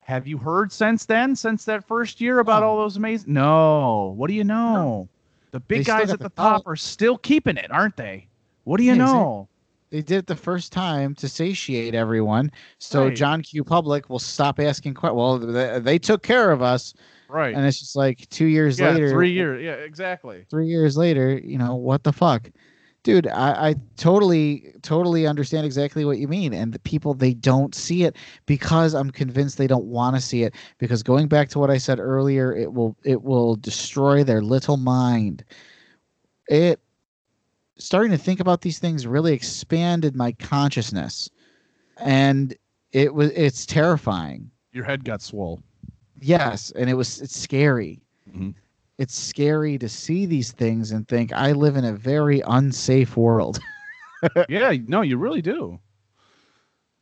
[0.00, 2.68] Have you heard since then, since that first year, about No.
[2.68, 3.32] all those amazing?
[3.32, 4.14] No.
[4.16, 5.08] What do you know?
[5.50, 8.28] The big They guys at the the top are still keeping it, aren't they?
[8.64, 9.48] What do you Yeah, know?
[9.90, 13.16] They did it the first time to satiate everyone, so Right.
[13.16, 13.62] John Q.
[13.62, 15.16] Public will stop asking questions.
[15.16, 16.94] Well, they, they took care of us,
[17.28, 17.54] Right.
[17.54, 19.62] and it's just like two years yeah, later, three years.
[19.62, 20.44] Yeah, exactly.
[20.50, 22.50] three years later, you know what the fuck,
[23.04, 23.28] dude?
[23.28, 28.02] I, I totally, totally understand exactly what you mean, and the people they don't see
[28.02, 30.54] it because I'm convinced they don't want to see it.
[30.78, 34.76] Because going back to what I said earlier, it will, it will destroy their little
[34.76, 35.44] mind.
[36.48, 36.80] It
[37.78, 41.30] starting to think about these things really expanded my consciousness,
[41.98, 42.56] and
[42.92, 44.50] it was, it's terrifying.
[44.72, 45.62] Your head got swole.
[46.20, 48.00] Yes, and it was it's scary.
[48.30, 48.54] Mhm.
[48.98, 53.58] It's scary to see these things and think I live in a very unsafe world.
[54.48, 55.78] yeah, no, you really do.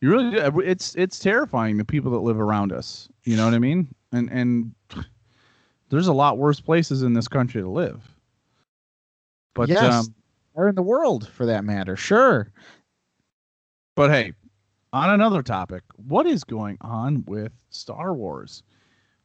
[0.00, 0.60] You really do.
[0.60, 3.08] It's it's terrifying the people that live around us.
[3.24, 3.94] You know what I mean?
[4.10, 4.74] And and
[5.90, 8.02] there's a lot worse places in this country to live.
[9.54, 10.14] But yes, um,
[10.54, 11.94] or in the world for that matter.
[11.96, 12.50] Sure.
[13.94, 14.32] but hey,
[14.92, 18.62] on another topic, what is going on with Star Wars?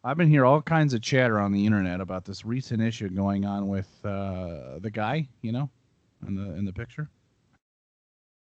[0.08, 3.44] I've been hearing all kinds of chatter on the internet about this recent issue going
[3.44, 5.70] on with uh, the guy, you know,
[6.26, 7.10] in the in the picture.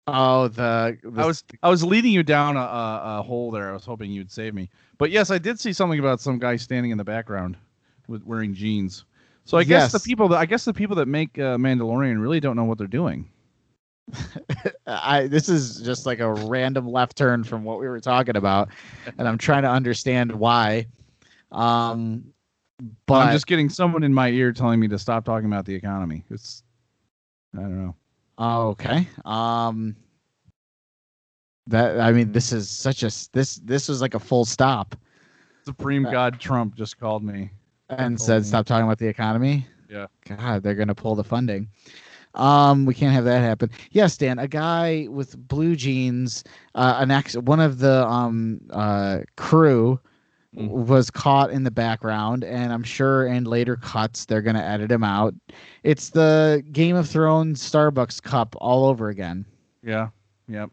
[0.07, 3.71] Oh, the, the I was I was leading you down a, a, a hole there.
[3.71, 4.71] I was hoping you'd save me.
[4.97, 7.57] But yes, I did see something about some guy standing in the background
[8.07, 9.05] with wearing jeans.
[9.45, 12.39] So I guess the people that I guess the people that make uh, Mandalorian really
[12.39, 13.29] don't know what they're doing.
[14.87, 18.69] I this is just like a random left turn from what we were talking about,
[19.19, 20.87] and I'm trying to understand why.
[21.53, 22.25] Um,
[23.07, 25.75] but I'm just getting someone in my ear telling me to stop talking about the
[25.75, 26.25] economy.
[26.31, 26.63] It's
[27.57, 27.95] I don't know.
[28.39, 29.09] Okay.
[29.25, 29.97] Um
[31.69, 34.95] that I mean this is such a this this was like a full stop
[35.65, 37.51] Supreme Uh, God Trump just called me.
[37.89, 38.49] and said me.
[38.49, 39.67] stop talking about the economy.
[39.91, 40.07] Yeah.
[40.29, 41.69] God, they're going to pull the funding.
[42.35, 43.71] Um we can't have that happen.
[43.93, 46.45] Yes, Dan, a guy with blue jeans,
[46.75, 49.99] uh an ex one of the um uh crew
[50.57, 50.69] Mm.
[50.71, 54.91] was caught in the background and I'm sure in later cuts they're going to edit
[54.91, 55.35] him out.
[55.83, 59.45] It's the Game of Thrones Starbucks cup all over again.
[59.83, 60.09] Yeah.
[60.49, 60.71] Yep.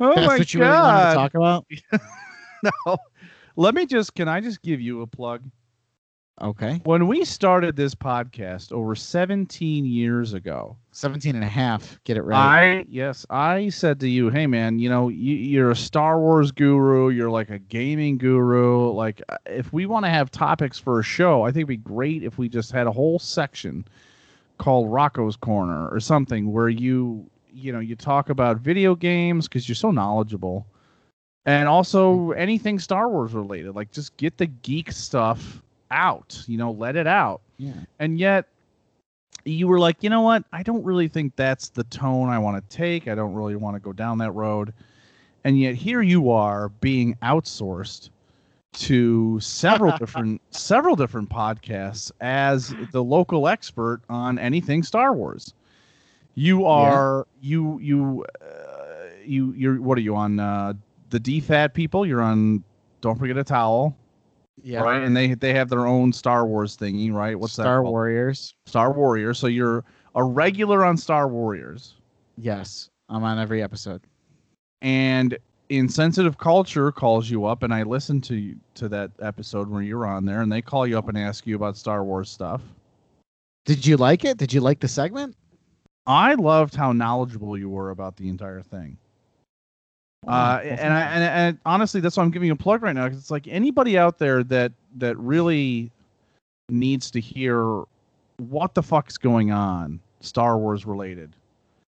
[0.00, 1.14] Oh That's my what you really wanted to god.
[1.14, 1.66] talk about?
[2.86, 2.96] no.
[3.56, 5.42] Let me just can I just give you a plug?
[6.42, 6.80] Okay.
[6.82, 12.02] When we started this podcast over 17 years ago, 17 and a half.
[12.02, 12.78] Get it right.
[12.80, 16.50] I yes, I said to you, "Hey man, you know, you, you're a Star Wars
[16.50, 17.10] guru.
[17.10, 18.90] You're like a gaming guru.
[18.90, 21.76] Like, uh, if we want to have topics for a show, I think it'd be
[21.76, 23.84] great if we just had a whole section
[24.58, 29.68] called Rocco's Corner or something where you, you know, you talk about video games because
[29.68, 30.66] you're so knowledgeable,
[31.46, 33.76] and also anything Star Wars related.
[33.76, 35.60] Like, just get the geek stuff
[35.94, 36.44] out.
[36.46, 37.40] You know, let it out.
[37.56, 37.72] yeah.
[37.98, 38.46] And yet
[39.44, 40.44] you were like, you know what?
[40.52, 43.08] I don't really think that's the tone I want to take.
[43.08, 44.72] I don't really want to go down that road.
[45.44, 48.10] And yet here you are being outsourced
[48.74, 55.52] to several different several different podcasts as the local expert on anything Star Wars.
[56.34, 60.72] You are you you uh, you you're what are you on uh
[61.10, 62.04] the DFAT people?
[62.06, 62.64] You're on
[63.02, 63.94] don't forget a towel,
[64.64, 64.80] Yeah.
[64.80, 65.02] right?
[65.02, 67.38] And they they have their own Star Wars thingy, right?
[67.38, 67.64] What's that?
[67.64, 67.82] Star?
[67.84, 68.54] Warriors.
[68.66, 69.38] Star Warriors.
[69.38, 69.84] So you're
[70.14, 71.94] a regular on Star Warriors.
[72.38, 72.88] Yes.
[73.10, 74.00] I'm on every episode.
[74.80, 75.36] And
[75.68, 80.06] Insensitive Culture calls you up, and I listened to you, to that episode where you're
[80.06, 82.62] on there, and they call you up and ask you about Star Wars stuff.
[83.66, 84.36] Did you like it?
[84.38, 85.36] Did you like the segment?
[86.06, 88.98] I loved how knowledgeable you were about the entire thing.
[90.26, 93.04] Uh, and I and, and honestly, that's why I'm giving you a plug right now
[93.04, 95.90] because it's like anybody out there that that really
[96.68, 97.82] needs to hear
[98.38, 101.34] what the fuck's going on Star Wars related.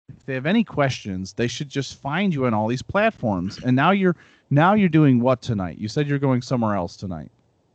[0.09, 3.59] If they have any questions, they should just find you on all these platforms.
[3.65, 4.17] And now you're
[4.51, 5.79] now you're doing what tonight?
[5.79, 7.31] You said you're going somewhere else tonight.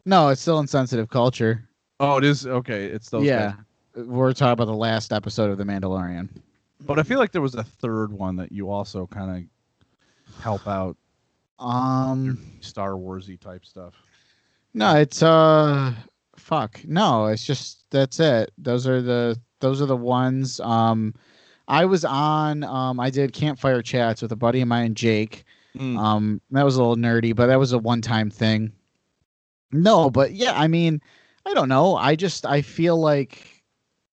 [0.06, 1.68] No, it's still insensitive culture.
[2.00, 2.86] Oh, it is okay.
[2.86, 3.26] It's those.
[3.26, 3.54] yeah.
[3.96, 4.06] guys.
[4.06, 6.30] We're talking about the last episode of The Mandalorian.
[6.86, 9.44] but I feel like there was a third one that you also kind of
[10.40, 10.98] help out
[11.60, 13.94] Um Star Warsy type stuff.
[14.74, 15.94] no, it's uh
[16.38, 16.82] fuck.
[16.86, 18.52] No, it's just that's it.
[18.58, 21.14] Those are the those are the ones um
[21.68, 25.44] I was on um I did campfire chats with a buddy of mine Jake.
[25.98, 28.74] Um, that was a little nerdy, but that was a one-time thing.
[29.72, 31.02] No, but yeah, I mean,
[31.46, 31.96] I don't know.
[31.96, 33.64] I just I feel like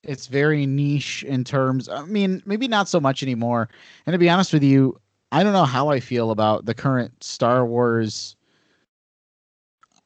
[0.02, 1.88] it's very niche in terms.
[1.88, 3.68] I mean, maybe not so much anymore.
[4.06, 5.00] And to be honest with you,
[5.32, 8.36] I don't know how I feel about the current Star Wars.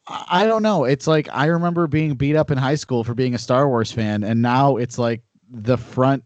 [0.08, 0.84] I don't know.
[0.84, 3.92] It's like I remember being beat up in high school for being a Star Wars
[3.92, 6.24] fan, and now it's like the front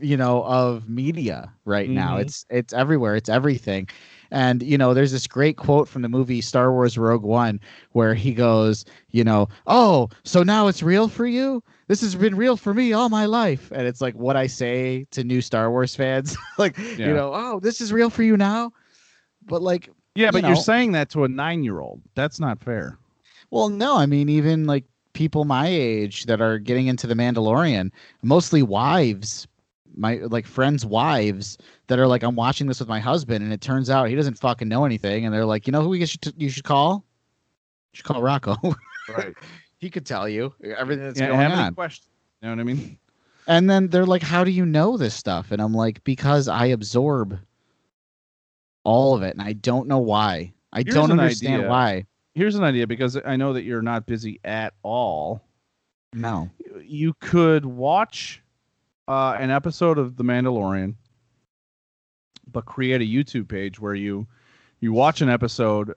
[0.00, 2.20] you know of media right now Mhm.
[2.20, 3.88] it's it's everywhere it's everything
[4.30, 7.60] and you know there's this great quote from the movie star wars rogue one
[7.92, 12.34] where he goes you know oh so now it's real for you this has been
[12.36, 15.70] real for me all my life and it's like what i say to new star
[15.70, 17.08] wars fans like Yeah.
[17.08, 18.72] you know oh this is real for you now
[19.46, 22.00] but like Yeah, but you are saying that to a nine-year-old.
[22.14, 22.98] That's not fair.
[23.50, 27.90] Well, no, I mean even like people my age that are getting into the Mandalorian,
[28.22, 29.46] mostly wives,
[29.96, 33.60] my like friends' wives that are like, I'm watching this with my husband, and it
[33.60, 36.32] turns out he doesn't fucking know anything, and they're like, you know who we should
[36.36, 37.04] you should call?
[37.92, 38.56] You should call Rocco.
[39.08, 39.34] Right.
[39.78, 41.74] he could tell you everything that's yeah, going on.
[41.74, 42.08] questions?
[42.42, 42.98] You know what I mean?
[43.46, 45.52] And then they're like, how do you know this stuff?
[45.52, 47.38] And I'm like, because I absorb
[48.84, 50.52] all of it, and I don't know why.
[50.72, 51.68] I Here's don't an understand idea.
[51.68, 52.06] why.
[52.34, 55.42] Here's an idea because I know that you're not busy at all.
[56.12, 56.50] No.
[56.82, 58.42] You could watch
[59.08, 60.94] uh, an episode of The Mandalorian,
[62.52, 64.26] but create a YouTube page where you
[64.80, 65.94] you watch an episode,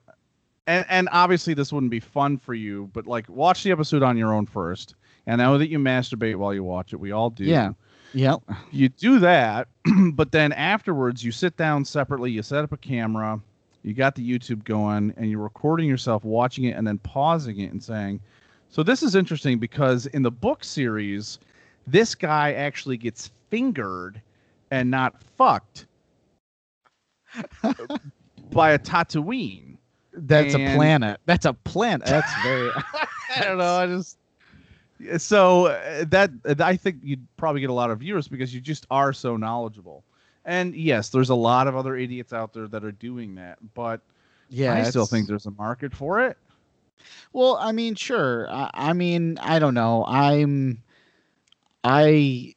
[0.66, 4.16] and and obviously this wouldn't be fun for you, but like watch the episode on
[4.16, 4.94] your own first.
[5.26, 6.96] And I know that you masturbate while you watch it.
[6.96, 7.44] We all do.
[7.44, 7.72] Yeah.
[8.12, 8.42] Yep.
[8.72, 9.68] you do that,
[10.14, 13.40] but then afterwards you sit down separately, you set up a camera,
[13.82, 17.70] you got the YouTube going, and you're recording yourself watching it and then pausing it
[17.70, 18.20] and saying,
[18.68, 21.38] So this is interesting because in the book series,
[21.90, 24.20] this guy actually gets fingered
[24.70, 25.86] and not fucked
[28.50, 29.76] by a Tatooine.
[30.12, 31.20] That's a planet.
[31.26, 32.06] That's a planet.
[32.06, 32.70] That's very.
[33.36, 33.76] I don't know.
[33.76, 34.18] I just
[35.18, 36.30] so uh, that
[36.60, 40.04] I think you'd probably get a lot of viewers because you just are so knowledgeable.
[40.44, 44.00] And yes, there's a lot of other idiots out there that are doing that, but
[44.48, 46.36] yeah, I still think there's a market for it.
[47.32, 48.50] Well, I mean, sure.
[48.50, 50.04] I, I mean, I don't know.
[50.06, 50.82] I'm,
[51.84, 52.54] I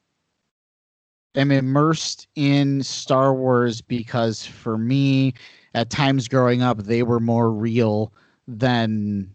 [1.36, 5.34] am immersed in Star Wars because for me,
[5.74, 8.14] at times growing up, they were more real
[8.48, 9.34] than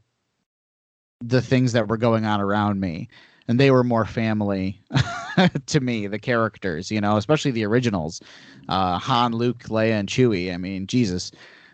[1.20, 3.09] the things that were going on around me.
[3.49, 4.80] And they were more family
[5.66, 8.20] to me, the characters, you know, especially the originals.
[8.68, 10.53] Uh, Han, Luke, Leia, and Chewie.
[10.53, 11.32] I mean, Jesus.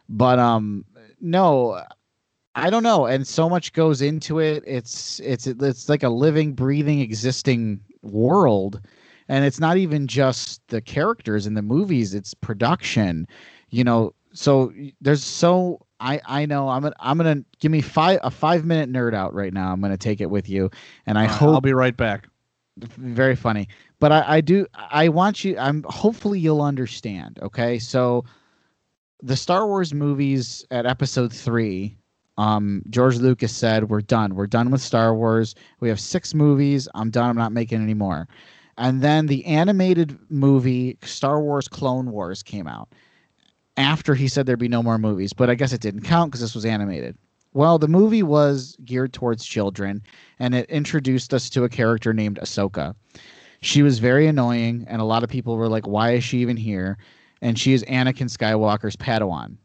[0.09, 0.85] But um
[1.21, 1.83] no,
[2.55, 4.63] I don't know, and so much goes into it.
[4.67, 8.81] It's it's it's like a living, breathing, existing world,
[9.29, 13.27] and it's not even just the characters in the movies; it's production.
[13.71, 18.21] You know, so there's so I I know I'm gonna I'm gonna give me five
[18.23, 19.73] a five minute nerd out right now.
[19.73, 20.71] I'm gonna take it with you,
[21.07, 22.29] and I right, hope I'll be right back.
[22.99, 23.69] very funny
[24.01, 28.25] but I, I do i want you i'm hopefully you'll understand okay so
[29.23, 31.97] the star wars movies at episode three
[32.37, 34.35] um george lucas said we're done.
[34.35, 35.55] We're done with star wars.
[35.81, 36.89] We have six movies.
[36.95, 37.31] I'm done.
[37.31, 38.29] I'm not making any more.
[38.77, 42.89] And then the animated movie star wars clone wars came out
[43.77, 46.41] after he said there'd be no more movies but i guess it didn't count because
[46.41, 47.17] this was animated.
[47.53, 50.03] Well the movie was geared towards children
[50.41, 52.95] and it introduced us to a character named Ahsoka.
[53.65, 56.59] She was very annoying, and a lot of people were like, "Why is she even
[56.59, 56.99] here?"
[57.41, 59.57] And she is Anakin Skywalker's Padawan,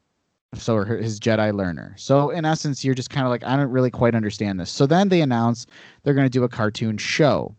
[0.55, 1.93] so his Jedi learner.
[1.97, 4.71] So in essence, you're just kind of like, I don't really quite understand this.
[4.71, 5.65] So then they announce
[6.03, 7.55] they're going to do a cartoon show,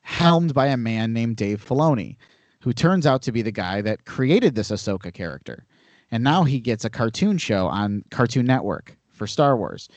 [0.00, 2.16] helmed by a man named Dave Filoni,
[2.60, 5.64] who turns out to be the guy that created this Ahsoka character,
[6.10, 9.88] and now he gets a cartoon show on Cartoon Network for Star Wars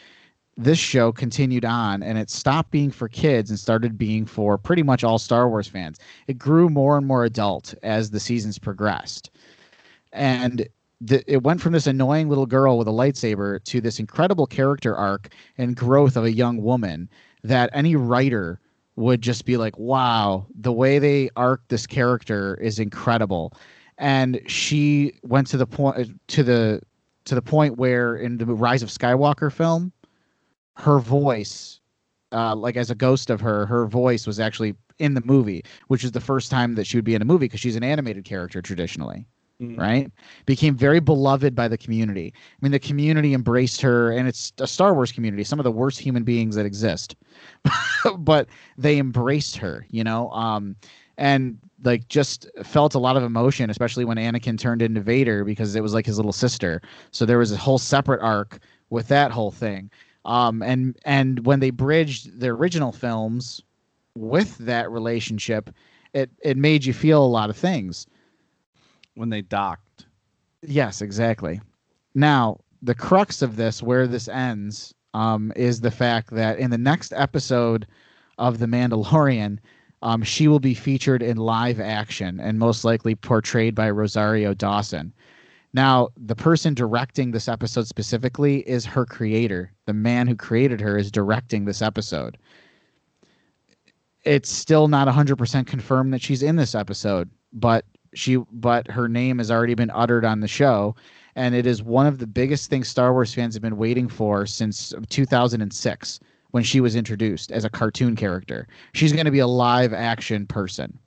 [0.58, 4.84] this show continued on and it stopped being for kids and started being for pretty
[4.84, 6.00] much all Star Wars fans.
[6.28, 9.32] It grew more and more adult as the seasons progressed.
[10.12, 10.68] And
[11.02, 14.96] the, it went from this annoying little girl with a lightsaber to this incredible character
[14.96, 17.10] arc and growth of a young woman
[17.44, 18.60] that any writer
[18.96, 23.54] would just be like, wow, the way they arc this character is incredible.
[23.98, 26.82] And she went to the point to the
[27.26, 29.92] to the point where in the Rise of Skywalker film,
[30.76, 31.80] her voice
[32.32, 36.04] uh, like as a ghost of her her voice was actually in the movie which
[36.04, 38.24] is the first time that she would be in a movie because she's an animated
[38.24, 39.26] character traditionally
[39.62, 39.78] Mm.
[39.78, 40.12] right?
[40.46, 42.34] Became very beloved by the community.
[42.36, 45.72] I mean the community embraced her and it's a star wars community some of the
[45.72, 47.16] worst human beings that exist.
[48.18, 48.48] But
[48.78, 50.76] they embraced her you know um
[51.18, 55.76] and like just felt a lot of emotion especially when anakin turned into vader because
[55.76, 56.82] it was like his little sister.
[57.12, 58.60] So there was a whole separate arc
[58.90, 59.92] with that whole thing.
[60.26, 63.62] Um, and and when they bridged the original films
[64.16, 65.70] with that relationship,
[66.14, 68.08] it it made you feel a lot of things.
[69.16, 70.06] When they docked.
[70.62, 71.62] Yes, exactly.
[72.14, 76.78] Now the crux of this, where this ends, um, is the fact that in the
[76.78, 77.88] next episode
[78.38, 79.60] of The Mandalorian,
[80.02, 85.14] um, she will be featured in live action and most likely portrayed by Rosario Dawson.
[85.74, 89.72] Now, the person directing this episode specifically is her creator.
[89.86, 92.38] The man who created her is directing this episode.
[94.24, 99.38] It's still not 100% confirmed that she's in this episode, but she but her name
[99.38, 100.96] has already been uttered on the show
[101.36, 104.46] and it is one of the biggest things Star Wars fans have been waiting for
[104.46, 106.20] since 2006
[106.52, 108.68] when she was introduced as a cartoon character.
[108.94, 110.98] She's going to be a live action person.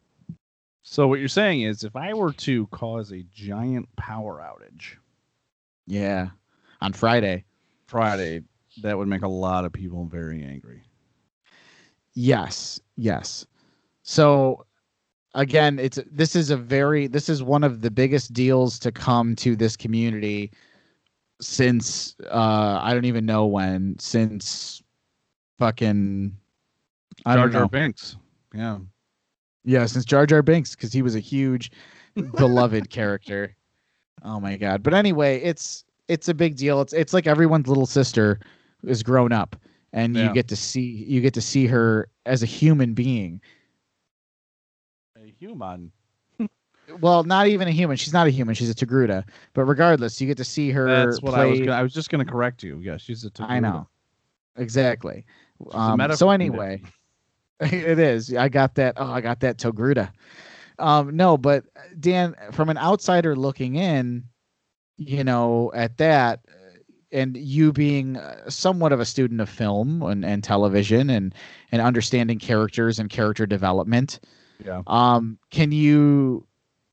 [0.83, 4.97] So what you're saying is, if I were to cause a giant power outage
[5.87, 6.29] Yeah.
[6.81, 7.45] On Friday.
[7.87, 8.43] Friday,
[8.83, 10.83] that would make a lot of people very angry.
[12.15, 13.47] Yes, yes.
[14.03, 14.67] So
[15.35, 19.35] again, it's this is a very this is one of the biggest deals to come
[19.37, 20.51] to this community
[21.41, 24.83] since uh I don't even know when since
[25.59, 26.37] fucking
[27.27, 27.69] I Jar don't Jar.
[27.69, 28.17] Binks.
[28.55, 28.79] Yeah.
[29.65, 31.71] Yeah, since Jar Jar Binks because he was a huge
[32.37, 33.57] beloved character.
[34.23, 34.83] Oh my god.
[34.83, 36.81] But anyway, it's it's a big deal.
[36.81, 38.41] It's it's like everyone's little sister
[38.85, 39.57] is grown up
[39.93, 40.29] and Yeah.
[40.29, 43.41] you get to see you get to see her as a human being.
[45.45, 45.93] Human.
[47.01, 47.97] Well, not even a human.
[47.97, 48.55] She's not a human.
[48.55, 49.25] She's a Togruta.
[49.53, 51.61] But regardless, you get to see her That's what I was.
[51.61, 52.79] Gonna, I was just going to correct you.
[52.79, 53.31] Yeah, she's a.
[53.41, 53.87] I know.
[54.57, 55.25] Exactly.
[55.73, 56.83] Um, so anyway,
[57.61, 58.35] it is.
[58.35, 58.95] I got that.
[58.97, 60.11] Oh, I got that Togruta.
[60.79, 61.65] Um, no, but
[62.01, 64.25] Dan, from an outsider looking in,
[64.97, 66.41] you know, at that,
[67.13, 71.35] and you being uh, somewhat of a student of film and, and television and
[71.71, 74.21] and understanding characters and character development,
[74.65, 74.83] Yeah.
[74.87, 76.47] um, can you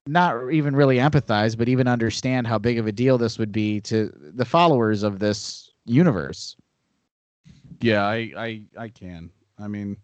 [0.08, 3.82] not even really empathize, but even understand how big of a deal this would be
[3.82, 6.56] to the followers of this universe?
[7.82, 9.30] Yeah, I, I, I can.
[9.60, 9.98] I mean,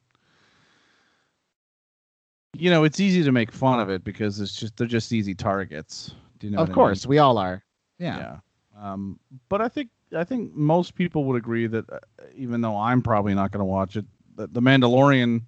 [2.54, 5.36] you know, it's easy to make fun of it because it's just they're just easy
[5.36, 6.14] targets.
[6.40, 6.60] Do you know?
[6.60, 7.10] of what I course, mean?
[7.10, 7.64] we all are.
[8.00, 8.18] Yeah.
[8.18, 8.38] Yeah.
[8.80, 12.00] Um, but I think I think most people would agree that uh,
[12.36, 14.06] even though I'm probably not going to watch it,
[14.36, 15.42] The Mandalorian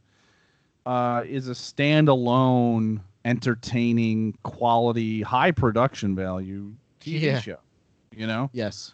[0.86, 7.39] uh, is a standalone, entertaining, quality, high production value TV Yeah.
[7.39, 7.57] show.
[8.15, 8.93] You know, Yes.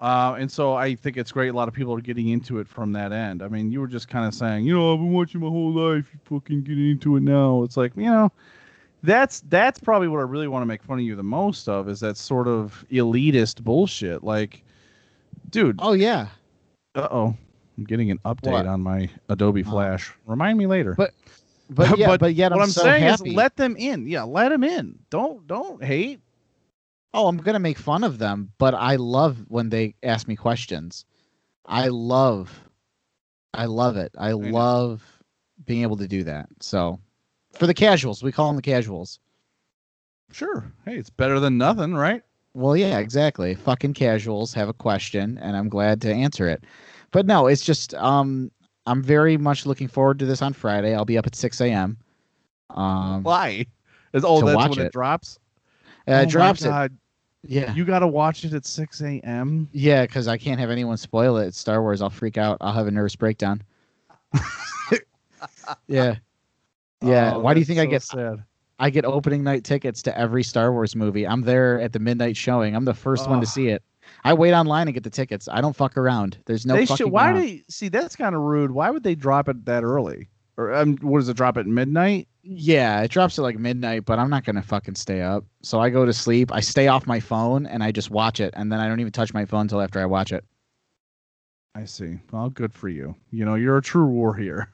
[0.00, 1.48] Uh, and so I think it's great.
[1.48, 3.42] A lot of people are getting into it from that end.
[3.42, 5.72] I mean, you were just kind of saying, you know, I've been watching my whole
[5.72, 6.06] life.
[6.12, 7.62] You fucking getting into it now.
[7.64, 8.30] It's like, you know,
[9.02, 11.88] that's that's probably what I really want to make fun of you the most of
[11.88, 14.22] is that sort of elitist bullshit.
[14.22, 14.62] Like,
[15.50, 16.28] dude, Oh yeah.
[16.94, 17.36] uh oh,
[17.78, 18.66] I'm getting an update What?
[18.66, 19.70] on my Adobe Oh.
[19.70, 20.12] Flash.
[20.26, 20.94] Remind me later.
[20.96, 21.14] But
[21.70, 23.30] but yeah, but, yet what I'm, I'm so saying happy.
[23.30, 24.06] is, let them in.
[24.06, 24.98] Yeah, let them in.
[25.10, 26.20] Don't don't hate.
[27.14, 31.04] Oh, I'm gonna make fun of them, but I love when they ask me questions.
[31.64, 32.50] I love,
[33.54, 34.12] I love it.
[34.18, 34.38] I know.
[34.38, 35.02] love
[35.66, 36.48] being able to do that.
[36.60, 36.98] So,
[37.52, 39.20] for the casuals, we call them the casuals.
[40.32, 40.70] Sure.
[40.84, 42.22] Hey, it's better than nothing, right?
[42.54, 43.54] Well, yeah, exactly.
[43.54, 46.64] Fucking casuals have a question, and I'm glad to answer it.
[47.10, 48.50] But no, it's just um,
[48.86, 50.94] I'm very much looking forward to this on Friday.
[50.94, 51.96] I'll be up at 6 a.m.
[52.70, 53.66] Um, Why?
[54.12, 54.92] Is, oh, that's when it, it.
[54.92, 55.38] drops.
[56.06, 56.68] uh, oh my drops it.
[56.68, 56.96] God.
[57.44, 57.72] Yeah.
[57.74, 59.68] You got to watch it at 6 a.m.
[59.72, 61.46] Yeah, because I can't have anyone spoil it.
[61.46, 62.02] It's Star Wars.
[62.02, 62.58] I'll freak out.
[62.60, 63.62] I'll have a nervous breakdown.
[65.86, 66.16] yeah.
[67.00, 67.34] Yeah.
[67.34, 68.42] Oh, Why do you think I get sad?
[68.80, 71.26] I get opening night tickets to every Star Wars movie?
[71.26, 72.74] I'm there at the midnight showing.
[72.74, 73.82] I'm the first one to see it.
[74.24, 75.48] I wait online and get the tickets.
[75.50, 76.38] I don't fuck around.
[76.46, 77.10] There's no they should.
[77.10, 77.40] Why around.
[77.40, 77.88] do you, see?
[77.88, 78.70] That's kind of rude.
[78.70, 80.28] Why would they drop it that early?
[80.56, 82.26] Or um, what does it drop at midnight?
[82.42, 85.44] Yeah, it drops at like midnight, but I'm not gonna fucking stay up.
[85.62, 86.52] So I go to sleep.
[86.52, 89.12] I stay off my phone and I just watch it, and then I don't even
[89.12, 90.44] touch my phone until after I watch it.
[91.74, 92.18] I see.
[92.32, 93.14] Well, good for you.
[93.30, 94.68] You know, you're a true warrior.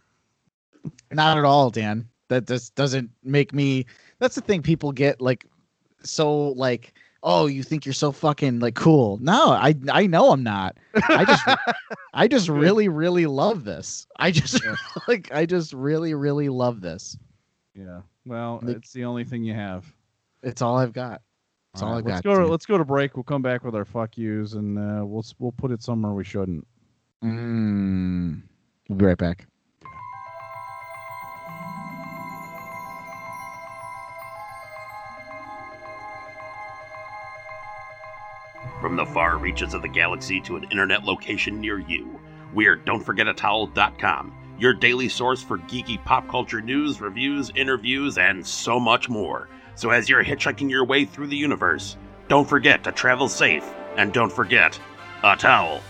[1.12, 2.08] Not at all, Dan.
[2.28, 3.84] That just doesn't make me.
[4.20, 5.44] That's the thing people get like
[6.02, 6.94] so like.
[7.26, 9.16] Oh, you think you're so fucking like cool?
[9.22, 10.76] No, I I know I'm not.
[11.08, 11.42] I just
[12.14, 14.06] I just really really love this.
[14.18, 14.60] I just
[15.08, 17.16] like I just really really love this.
[17.74, 18.02] Yeah.
[18.26, 19.84] Well, Like- it's the only thing you have.
[20.42, 21.22] It's all I've got.
[21.72, 22.34] That's all, right, I've let's got.
[22.34, 22.40] go.
[22.40, 23.16] To, let's go to break.
[23.16, 26.22] We'll come back with our fuck yous, and uh, we'll we'll put it somewhere we
[26.24, 26.64] shouldn't.
[27.24, 28.42] Mm.
[28.88, 29.46] We'll be right back.
[38.84, 42.20] From the far reaches of the galaxy to an internet location near you,
[42.52, 49.08] we're Don'tForgetATowel.com, your daily source for geeky pop culture news, reviews, interviews, and so much
[49.08, 49.48] more.
[49.74, 51.96] So as you're hitchhiking your way through the universe,
[52.28, 53.64] don't forget to travel safe,
[53.96, 54.78] and don't forget
[55.22, 55.80] a towel.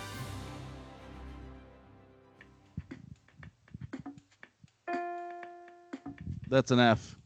[6.49, 7.17] That's an F.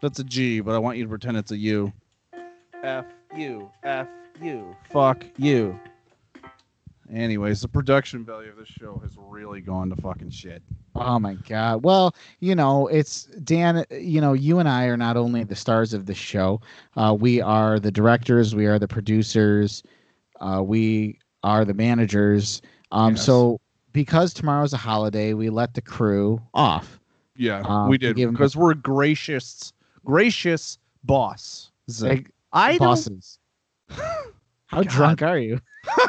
[0.00, 1.92] That's a G, but I want you to pretend it's a U.
[2.84, 3.06] F
[3.36, 4.06] U F
[4.42, 4.76] U.
[4.90, 5.78] Fuck you.
[7.12, 10.62] Anyways, the production value of this show has really gone to fucking shit.
[10.94, 11.82] Oh my god.
[11.82, 15.92] Well, you know, it's Dan, you know, you and I are not only the stars
[15.94, 16.60] of the show,
[16.96, 19.82] uh, we are the directors, we are the producers,
[20.40, 22.62] uh, we are the managers.
[22.92, 23.24] Um, Yes.
[23.26, 23.60] so
[23.92, 27.00] because tomorrow's a holiday, we let the crew off.
[27.36, 29.72] Yeah, Uh, we we did because we're gracious,
[30.04, 31.70] gracious boss.
[32.00, 32.88] Like, I don't.
[32.88, 33.38] bosses.
[33.88, 34.88] How God.
[34.88, 35.60] drunk are you?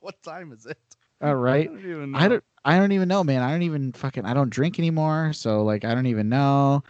[0.00, 0.78] What time is it?
[1.22, 1.68] All right.
[1.68, 2.18] I don't even know.
[2.18, 3.42] I don't I don't even know, man.
[3.42, 6.82] I don't even fucking I don't drink anymore, so like I don't even know.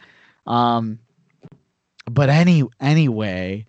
[0.47, 1.01] Um
[2.11, 3.67] but any anyway,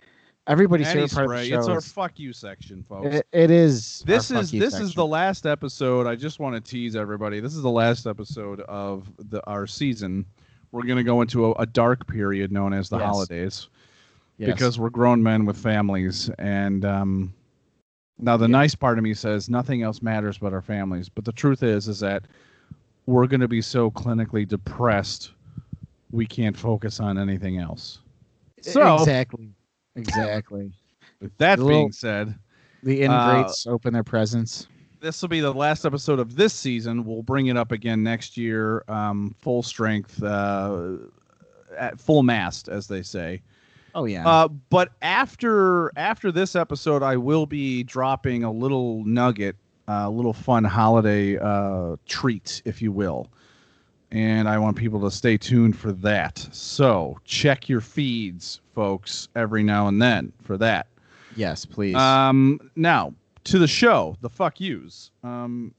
[0.47, 1.49] everybody's Any favorite part of the spray.
[1.49, 3.16] show It's our fuck you section, folks.
[3.16, 6.08] it, it is this is this is the last episode.
[6.08, 7.39] I just want to tease everybody.
[7.39, 10.26] This is the last episode of the our season.
[10.72, 13.06] We're gonna go into a, a dark period known as the Yes.
[13.06, 13.70] holidays
[14.38, 14.52] Yes.
[14.54, 16.30] because we're grown men with families.
[16.40, 17.34] And um,
[18.20, 21.10] now the nice part of me says nothing else matters but our families.
[21.10, 22.24] But the truth is, is that
[23.06, 25.32] we're gonna be so clinically depressed
[26.12, 28.00] we can't focus on anything else.
[28.62, 29.50] So exactly.
[29.96, 30.72] Exactly.
[31.22, 32.36] with that The being little- said.
[32.84, 34.68] The Uh, ingrates open their presents.
[35.02, 37.04] This will be the last episode of this season.
[37.04, 40.97] We'll bring it up again next year, um, full strength, uh,
[41.78, 43.41] at full mast, as they say.
[43.93, 44.28] Oh yeah.
[44.28, 50.34] Uh, but after after this episode, I will be dropping a little nugget, a little
[50.34, 53.28] fun holiday uh, treat, if you will.
[54.12, 56.45] And I want people to stay tuned for that.
[56.52, 60.88] So check your feeds, folks, every now and then for that.
[61.36, 61.95] yes, please.
[61.95, 63.14] Um, now
[63.46, 65.12] to the show, the fuck yous.
[65.24, 65.74] Um,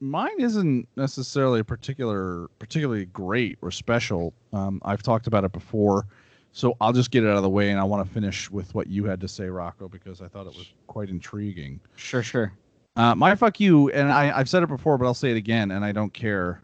[0.00, 4.32] mine isn't necessarily a particular, particularly great or special.
[4.52, 6.06] Um, I've talked about it before,
[6.52, 8.74] so I'll just get it out of the way, and I want to finish with
[8.74, 11.80] what you had to say, Rocco, because I thought it was quite intriguing.
[11.96, 12.52] sure, sure.
[12.96, 15.70] Uh, my fuck you, and I, I've said it before, but I'll say it again,
[15.70, 16.60] and I don't care.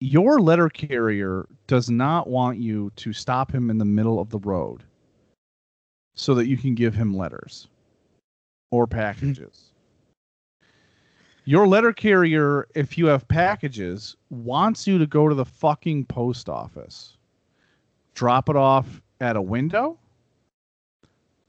[0.00, 4.38] Your letter carrier does not want you to stop him in the middle of the
[4.40, 4.82] road.
[6.14, 7.68] so that you can give him letters
[8.70, 9.72] or packages.
[11.44, 16.48] Your letter carrier, if you have packages, wants you to go to the fucking post
[16.48, 17.16] office,
[18.14, 19.98] drop it off at a window,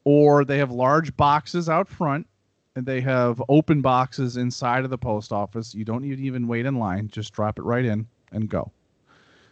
[0.03, 2.27] or they have large boxes out front
[2.75, 5.73] and they have open boxes inside of the post office.
[5.73, 8.71] You don't need to even wait in line, just drop it right in and go.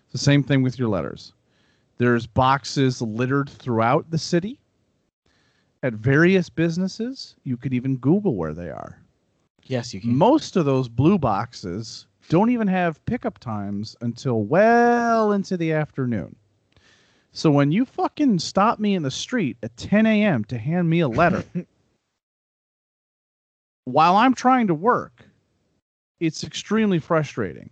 [0.03, 1.33] It's the same thing with your letters.
[1.97, 4.59] There's boxes littered throughout the city
[5.85, 7.35] at various businesses.
[7.43, 8.99] You could even Google where they are.
[9.65, 10.15] Yes, you can.
[10.15, 16.35] Most of those blue boxes don't even have pickup times until well into the afternoon.
[17.33, 20.43] So when you fucking stop me in the street at 10 a.m.
[20.45, 21.43] to hand me a letter,
[23.85, 25.23] while I'm trying to work,
[26.19, 27.69] it's extremely frustrating.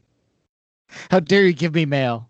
[1.09, 2.29] How dare you give me mail?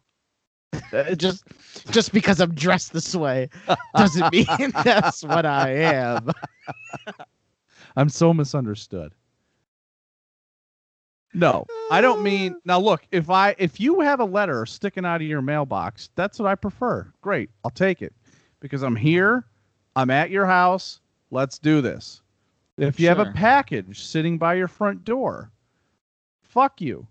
[0.92, 1.44] Uh, just
[1.92, 3.50] just because I'm dressed this way
[3.96, 4.46] doesn't mean
[4.84, 6.32] that's what I am.
[7.96, 9.14] I'm so misunderstood.
[11.34, 15.22] No, I don't mean now look, if I if you have a letter sticking out
[15.22, 17.12] of your mailbox, that's what I prefer.
[17.22, 17.50] Great.
[17.64, 18.14] I'll take it.
[18.60, 19.46] Because I'm here,
[19.96, 21.02] I'm at your house,
[21.32, 22.22] let's do this.
[22.78, 25.52] If you have a package sitting by your front door,
[26.42, 27.06] fuck you.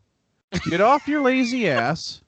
[0.69, 2.22] Get off your lazy ass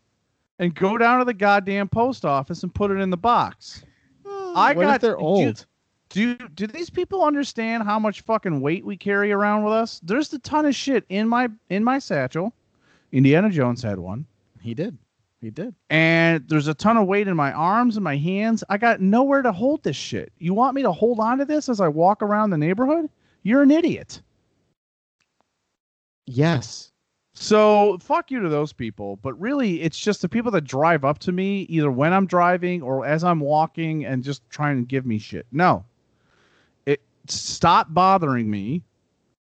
[0.59, 3.85] and go down to the goddamn post office and put it in the box.
[4.27, 5.67] Hmm, I what got they're old?
[6.15, 10.01] do do these people understand how much fucking weight we carry around with us?
[10.03, 12.53] There's a ton of shit in my in my satchel.
[13.13, 14.25] Indiana Jones had one.
[14.61, 14.97] He did.
[15.41, 15.75] He did.
[15.91, 18.65] And there's a ton of weight in my arms and my hands.
[18.71, 20.33] I got nowhere to hold this shit.
[20.39, 23.11] You want me to hold on to this as I walk around the neighborhood?
[23.43, 24.23] You're an idiot.
[26.27, 26.93] Yes.
[27.35, 29.17] So fuck you to those people.
[29.17, 32.81] But really, it's just the people that drive up to me either when I'm driving
[32.81, 35.47] or as I'm walking and just trying to give me shit.
[35.51, 35.85] No.
[36.87, 38.83] It stop bothering me.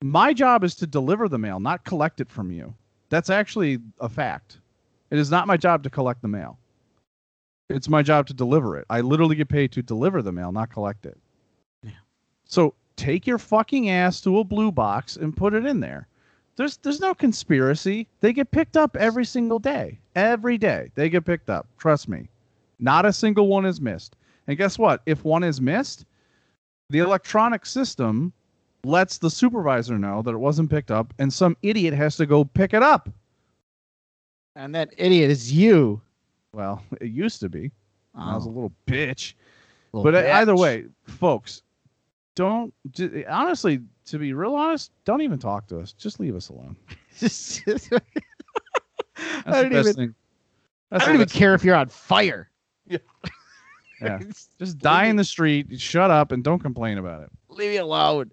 [0.02, 2.74] My job is to deliver the mail, not collect it from you.
[3.08, 4.58] That's actually a fact.
[5.10, 6.58] It is not my job to collect the mail.
[7.70, 8.84] It's my job to deliver it.
[8.90, 11.16] I literally get paid to deliver the mail, not collect it.
[11.82, 11.90] Yeah.
[12.44, 16.08] So take your fucking ass to a blue box and put it in there.
[16.56, 18.08] There's there's no conspiracy.
[18.20, 19.98] They get picked up every single day.
[20.14, 21.66] Every day they get picked up.
[21.78, 22.28] Trust me.
[22.78, 24.16] Not a single one is missed.
[24.46, 25.02] And guess what?
[25.06, 26.04] If one is missed,
[26.90, 28.32] the electronic system
[28.84, 32.44] lets the supervisor know that it wasn't picked up and some idiot has to go
[32.44, 33.08] pick it up.
[34.54, 36.00] And that idiot is you.
[36.52, 37.70] Well, it used to be.
[38.14, 39.34] I was a Oh, little bitch.
[39.92, 41.62] little but uh, either way, folks,
[42.34, 42.72] don't
[43.28, 45.92] honestly, to be real honest, don't even talk to us.
[45.92, 46.76] Just leave us alone.
[47.20, 47.60] That's
[49.46, 50.14] I the don't best even- thing.
[50.92, 52.50] I don't even best- care if you're on fire.
[52.86, 52.98] Yeah.
[54.02, 54.18] Yeah.
[54.58, 57.30] Just die in the street, shut up, and don't complain about it.
[57.48, 58.30] Leave me alone.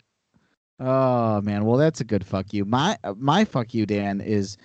[0.82, 2.66] Oh man, well that's a good fuck you.
[2.66, 4.58] My my fuck you, Dan, is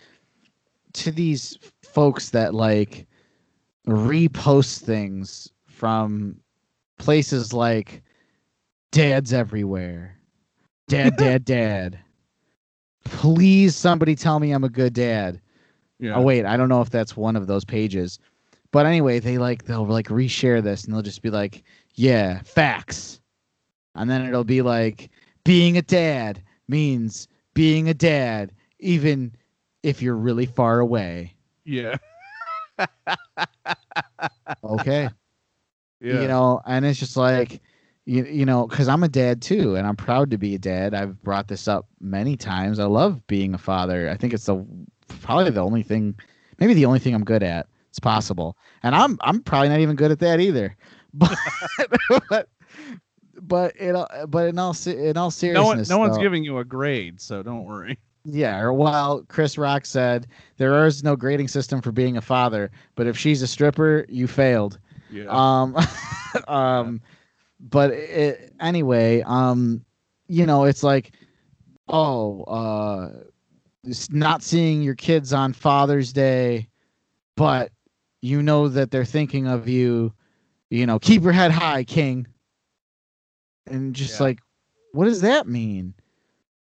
[0.95, 3.07] to these folks that like
[3.87, 6.41] repost things from
[6.99, 8.03] places like
[8.91, 10.18] Dad's everywhere.
[10.89, 11.99] Dad, dad, dad.
[13.05, 15.41] Please somebody tell me I'm a good dad.
[15.99, 16.17] Yeah.
[16.17, 18.19] Oh wait, I don't know if that's one of those pages.
[18.71, 21.63] But anyway, they like they'll like reshare this and they'll just be like,
[21.95, 23.21] "Yeah, facts."
[23.95, 25.11] And then it'll be like,
[25.45, 29.35] "Being a dad means being a dad even
[29.83, 31.35] if you're really far away."
[31.65, 31.97] yeah.
[34.65, 35.09] Okay.
[36.01, 36.21] Yeah.
[36.21, 37.61] You know, and it's just like
[38.09, 40.95] you, you know, cuz I'm a dad too and I'm proud to be a dad.
[40.95, 42.79] I've brought this up many times.
[42.79, 44.09] I love being a father.
[44.09, 44.65] I think it's the
[45.21, 46.15] probably the only thing
[46.59, 47.67] maybe the only thing I'm good at.
[47.91, 48.57] It's possible.
[48.83, 50.77] And I'm I'm probably not even good at that either.
[51.15, 51.37] But
[52.29, 52.49] but
[53.41, 56.59] but in all, but in all in all seriousness no one, no one's giving you
[56.59, 57.99] a grade, so don't worry.
[58.25, 58.59] yeah.
[58.61, 60.27] Or well, Chris Rock said
[60.59, 64.27] there is no grading system for being a father, but if she's a stripper, you
[64.27, 64.79] failed.
[65.11, 65.25] Yeah.
[65.29, 65.77] Um,
[66.49, 67.01] um,
[67.61, 69.85] but it, anyway, um,
[70.29, 71.13] you know, it's like,
[71.89, 73.11] oh, uh,
[74.11, 76.69] not seeing your kids on Father's Day,
[77.37, 77.71] but
[78.21, 80.13] you know that they're thinking of you.
[80.71, 82.27] You know, keep your head high, King.
[83.67, 84.27] And just Yeah.
[84.27, 84.41] like,
[84.93, 85.95] what does that mean?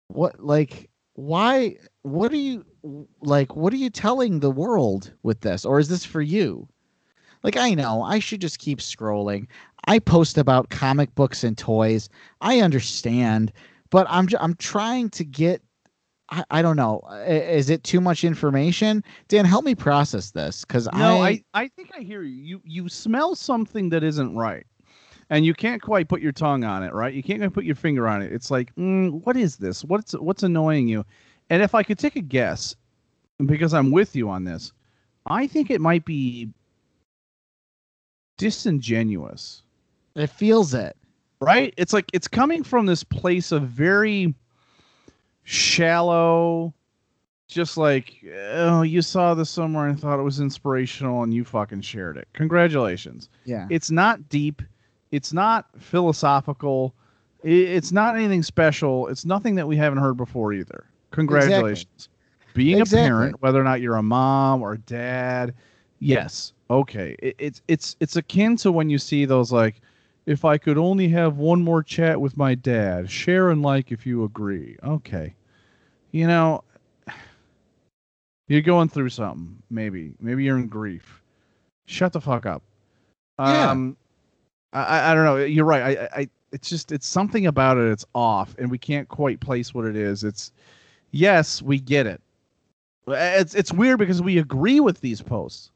[0.08, 1.76] What like why?
[2.02, 2.64] What are you
[3.20, 3.54] like?
[3.56, 6.68] What are you telling the world with this, or is this for you?
[7.44, 9.46] Like I know I should just keep scrolling.
[9.86, 12.08] I post about comic books and toys.
[12.40, 13.52] I understand,
[13.90, 15.62] but I'm I'm trying to get.
[16.30, 17.02] I, I don't know.
[17.26, 19.04] Is it too much information?
[19.28, 22.42] Dan, help me process this because no, I, I, I think I hear you.
[22.42, 24.66] You you smell something that isn't right.
[25.30, 27.12] and you can't quite put your tongue on it, right?
[27.12, 28.32] You can't quite put your finger on it.
[28.32, 29.84] It's like, mm, what is this?
[29.84, 31.04] What's what's annoying you?
[31.50, 32.74] And if I could take a guess,
[33.44, 34.72] because I'm with you on this,
[35.26, 36.48] I think it might be
[38.36, 39.62] disingenuous,
[40.14, 40.96] It feels it.
[41.40, 41.72] right?
[41.76, 44.34] It's like it's coming from this place of very
[45.44, 46.72] shallow,
[47.48, 51.82] just like, oh, you saw this somewhere and thought it was inspirational and you fucking
[51.82, 52.26] shared it.
[52.32, 53.28] Congratulations.
[53.44, 53.66] Yeah.
[53.70, 54.62] It's not deep.
[55.12, 56.94] It's not philosophical.
[57.42, 59.06] It's not anything special.
[59.08, 60.84] It's nothing that we haven't heard before either.
[61.10, 62.08] Congratulations.
[62.54, 63.04] Being Exactly.
[63.04, 65.54] a parent, whether or not you're a mom or a dad,
[65.98, 67.16] yes, okay.
[67.18, 69.80] It, it's it's it's akin to when you see those like,
[70.26, 74.06] if I could only have one more chat with my dad, share and like if
[74.06, 74.76] you agree.
[74.84, 75.34] Okay,
[76.12, 76.64] you know,
[78.48, 79.62] you're going through something.
[79.70, 81.22] Maybe maybe you're in grief.
[81.86, 82.62] Shut the fuck up.
[83.38, 83.70] Yeah.
[83.70, 83.96] Um,
[84.72, 85.36] I I- don't know.
[85.38, 85.98] You're right.
[85.98, 87.90] I I it's just it's something about it.
[87.90, 90.24] It's off, and we can't quite place what it is.
[90.24, 90.52] It's
[91.10, 92.20] yes, we get it.
[93.08, 95.70] It's it's weird because we agree with these posts,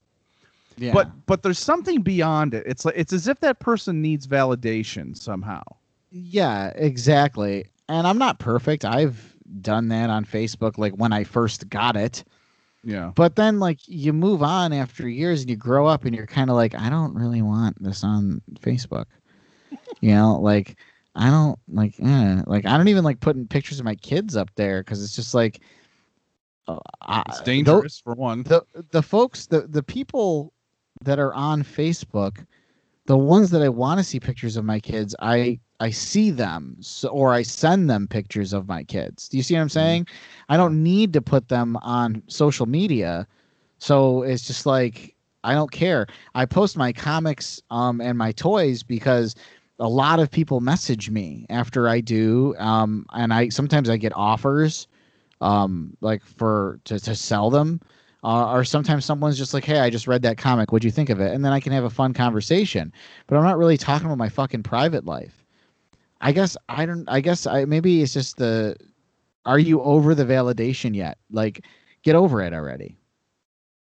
[0.78, 0.92] Yeah.
[0.92, 2.64] but but there's something beyond it.
[2.66, 5.62] It's like it's as if that person needs validation somehow.
[6.10, 7.66] Yeah, exactly.
[7.88, 8.84] And I'm not perfect.
[8.84, 12.24] I've done that on Facebook like when I first got it.
[12.84, 13.12] Yeah.
[13.14, 16.48] But then like you move on after years and you grow up and you're kind
[16.50, 19.06] of like I don't really want this on Facebook.
[20.00, 20.78] you know, like
[21.16, 24.50] I don't like eh, like I don't even like putting pictures of my kids up
[24.54, 25.60] there cuz it's just like
[26.68, 28.42] uh, It's dangerous for one.
[28.44, 30.52] the the folks the the people
[31.02, 32.44] that are on Facebook,
[33.06, 36.76] the ones that I want to see pictures of my kids, I I see them
[36.80, 39.28] so, or I send them pictures of my kids.
[39.28, 40.06] Do you see what I'm saying?
[40.48, 43.26] I don't need to put them on social media.
[43.78, 45.14] So it's just like
[45.44, 46.06] I don't care.
[46.34, 49.34] I post my comics um and my toys because
[49.78, 54.12] a lot of people message me after I do um and I sometimes I get
[54.14, 54.88] offers
[55.40, 57.80] um like for to, to sell them
[58.24, 61.08] uh, or sometimes someone's just like hey i just read that comic what'd you think
[61.10, 62.92] of it and then i can have a fun conversation
[63.26, 65.44] but i'm not really talking about my fucking private life
[66.20, 68.76] i guess i don't i guess i maybe it's just the
[69.46, 71.64] are you over the validation yet like
[72.02, 72.96] get over it already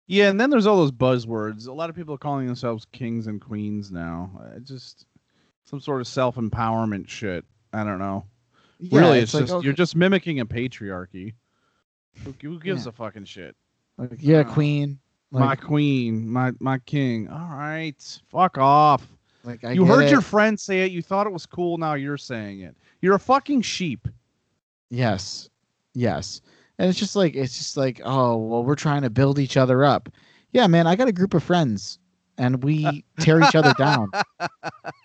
[0.07, 1.67] Yeah, and then there's all those buzzwords.
[1.67, 4.31] A lot of people are calling themselves kings and queens now.
[4.39, 5.07] Uh, just
[5.65, 7.43] some sort of self empowerment shit.
[7.73, 8.27] I don't know.
[8.79, 11.33] Yeah, really, it's, like, just okay, you're just mimicking a patriarchy.
[12.25, 12.91] Who, who gives Yeah.
[12.91, 13.57] a fucking shit?
[13.99, 14.99] Like, yeah uh, queen
[15.41, 17.29] my queen, my my king.
[17.29, 19.07] All right, fuck off.
[19.43, 20.11] like I you heard it.
[20.11, 20.93] your friend say it.
[20.93, 21.79] You thought it was cool.
[21.79, 22.77] Now you're saying it.
[23.03, 24.07] You're a fucking sheep.
[24.91, 25.51] Yes.
[25.95, 26.41] Yes.
[26.79, 29.85] And it's just like it's just like, oh, well, we're trying to build each other
[29.85, 30.09] up.
[30.53, 31.99] Yeah, man, I got a group of friends
[32.39, 34.11] and we tear each other down.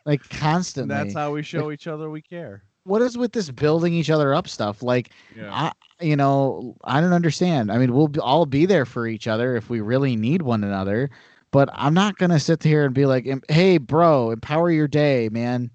[0.06, 0.96] Like And constantly.
[0.96, 2.64] that's how we show each other we care.
[2.84, 4.82] What is with this building each other up stuff?
[4.82, 5.52] Like Yeah.
[5.54, 7.72] I you know, I don't understand.
[7.72, 11.10] I mean, we'll all be there for each other if we really need one another,
[11.52, 15.28] but I'm not going to sit here and be like, "Hey, bro, empower your day,
[15.30, 15.72] man."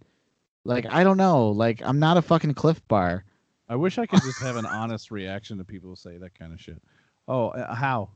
[0.64, 1.50] Like, I don't know.
[1.50, 3.24] Like, I'm not a fucking Clif Bar.
[3.68, 6.54] I wish I could just have an honest reaction to people who say that kind
[6.54, 6.80] of shit.
[7.28, 8.10] Oh, uh, how?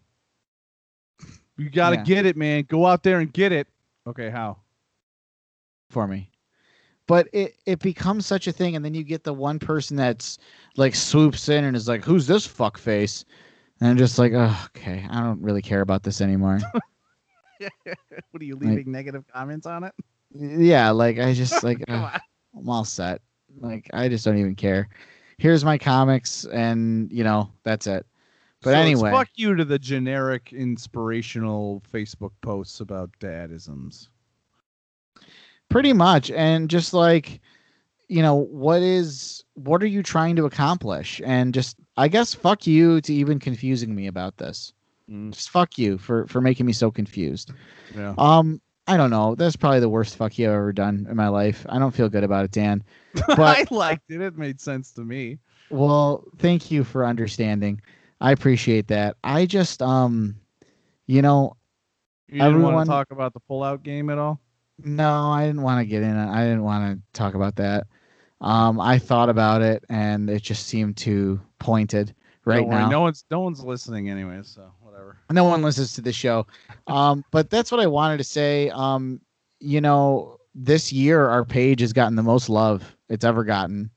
[1.59, 2.05] You got to Yeah.
[2.05, 2.65] get it, man.
[2.69, 3.67] Go out there and get it.
[4.07, 4.59] Okay, how?
[5.91, 6.31] for me.
[7.09, 10.39] But it it becomes such a thing, and then you get the one person that's
[10.77, 13.25] like swoops in and is like, "Who's this fuck face?"
[13.81, 16.61] And I'm just like, oh, "Okay, I don't really care about this anymore."
[18.31, 19.93] What are you Like- leaving negative comments on it?
[20.33, 22.21] yeah, like I just like uh, on.
[22.57, 23.21] I'm all set.
[23.61, 24.89] Like I just don't even care.
[25.39, 28.07] Here's my comics, and you know that's it.
[28.63, 34.09] But So anyway, fuck you to the generic inspirational Facebook posts about dadisms.
[35.69, 37.41] Pretty much, and just like
[38.09, 41.21] you know what is what are you trying to accomplish?
[41.25, 44.73] And just I guess fuck you to even confusing me about this.
[45.11, 45.33] Mm.
[45.33, 47.53] just fuck you for for making me so confused
[47.97, 48.13] Yeah.
[48.19, 51.29] um i don't know that's probably the worst fuck you i've ever done in my
[51.29, 52.85] life i don't feel good about it dan
[53.29, 54.21] I but liked it.
[54.21, 55.39] It made sense to me.
[55.71, 57.81] well thank you for understanding
[58.21, 60.37] i appreciate that i just um
[61.07, 61.57] you know
[62.29, 64.43] You didn't want Everyone- to talk about the pullout game at all?
[64.85, 67.87] No i didn't want to get in i didn't want to talk about that.
[68.41, 72.15] Um i thought about it and it just seemed too pointed
[72.45, 72.89] right worry, now.
[72.89, 75.17] No one's no one's listening anyway, so whatever.
[75.31, 76.47] no one listens to the show.
[76.87, 78.71] Um but that's what i wanted to say.
[78.71, 79.21] Um
[79.61, 83.91] you know this year our page has gotten the most love it's ever gotten.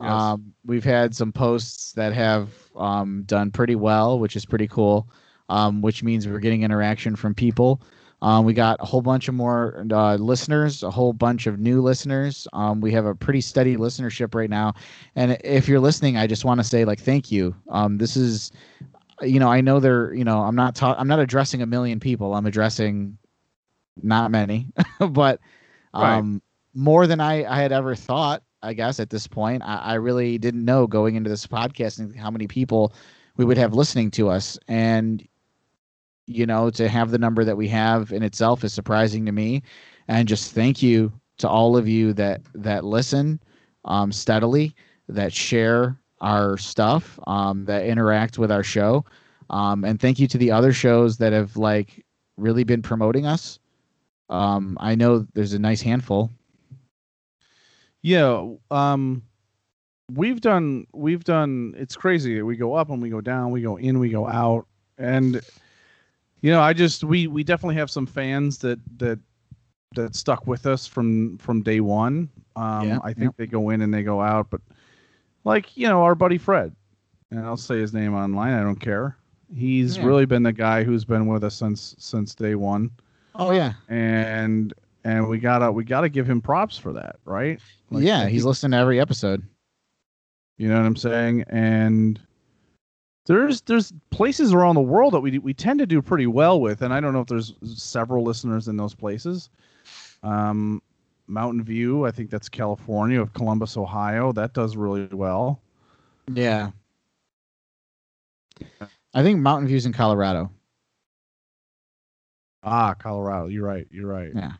[0.00, 0.10] Yes.
[0.12, 5.08] um we've had some posts that have um done pretty well which is pretty cool.
[5.48, 7.82] Um which means we're getting interaction from people
[8.24, 11.82] Um, we got a whole bunch of more uh, listeners, a whole bunch of new
[11.82, 12.48] listeners.
[12.54, 14.74] Um, we have a pretty steady listenership right now.
[15.16, 17.54] And if you're listening, I just want to say like thank you.
[17.70, 18.52] Um, this is,
[19.22, 22.00] you know, I know they're, you know, I'm not ta- I'm not addressing a million
[22.00, 22.34] people.
[22.34, 23.18] I'm addressing
[24.02, 24.68] not many,
[25.10, 25.40] but
[25.96, 26.18] Right.
[26.18, 26.42] um,
[26.74, 28.42] more than I, I had ever thought.
[28.62, 32.30] I guess at this point, I, I really didn't know going into this podcast how
[32.30, 32.94] many people
[33.36, 34.58] we would have listening to us.
[34.68, 35.26] And
[36.26, 39.62] you know, to have the number that we have in itself is surprising to me.
[40.08, 43.40] And just thank you to all of you that that listen
[43.84, 44.74] um, steadily,
[45.08, 49.04] that share our stuff, um, that interact with our show,
[49.50, 52.04] um, and thank you to the other shows that have like
[52.36, 53.58] really been promoting us.
[54.30, 56.30] Um, I know there's a nice handful.
[58.02, 59.22] Yeah, um
[60.12, 62.42] we've done we've done it's crazy.
[62.42, 64.66] We go up and we go down, we go in, we go out.
[64.98, 65.40] And
[66.44, 69.18] you know, I just we we definitely have some fans that that
[69.94, 72.28] that stuck with us from from day 1.
[72.56, 74.60] Um Yeah, I think they go in and they go out, but
[75.44, 76.74] like, you know, our buddy Fred.
[77.30, 79.16] And I'll say his name online, I don't care.
[79.54, 80.04] He's Yeah.
[80.04, 82.90] really been the guy who's been with us since since day 1
[83.36, 87.58] Oh yeah, and and we gotta we gotta give him props for that, right?
[87.90, 88.26] Like, yeah.
[88.26, 89.42] he- He's listening to every episode.
[90.58, 91.44] You know what I'm saying?
[91.48, 92.20] And
[93.26, 96.82] there's there's places around the world that we we tend to do pretty well with,
[96.82, 99.50] and I don't know if there's several listeners in those places.
[100.22, 100.82] Um,
[101.26, 105.60] Mountain View, I think that's California, of Columbus, Ohio, that does really well.
[106.32, 106.70] Yeah.
[109.14, 110.50] I think Mountain View's in Colorado.
[112.62, 114.32] Ah, Colorado, you're right, you're right.
[114.34, 114.52] Yeah.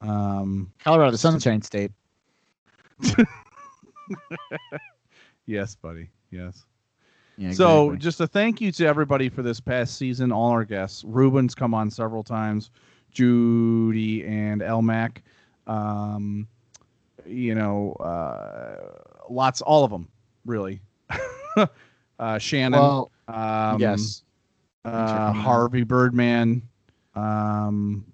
[0.00, 1.92] Um, Colorado, the Sunshine State.
[5.46, 6.64] yes, buddy, yes.
[7.38, 7.98] Yeah, So exactly.
[7.98, 11.02] just a thank you to everybody for this past season, all our guests.
[11.04, 12.70] Ruben's come on several times,
[13.10, 15.18] Judy and Elmac.
[15.66, 16.46] Um,
[17.24, 18.98] you know, uh,
[19.30, 20.08] lots, all of them,
[20.44, 20.80] really.
[22.18, 24.22] uh, Shannon, well, um, yes.
[24.84, 25.32] Uh.
[25.32, 26.60] Harvey Birdman,
[27.14, 28.04] um,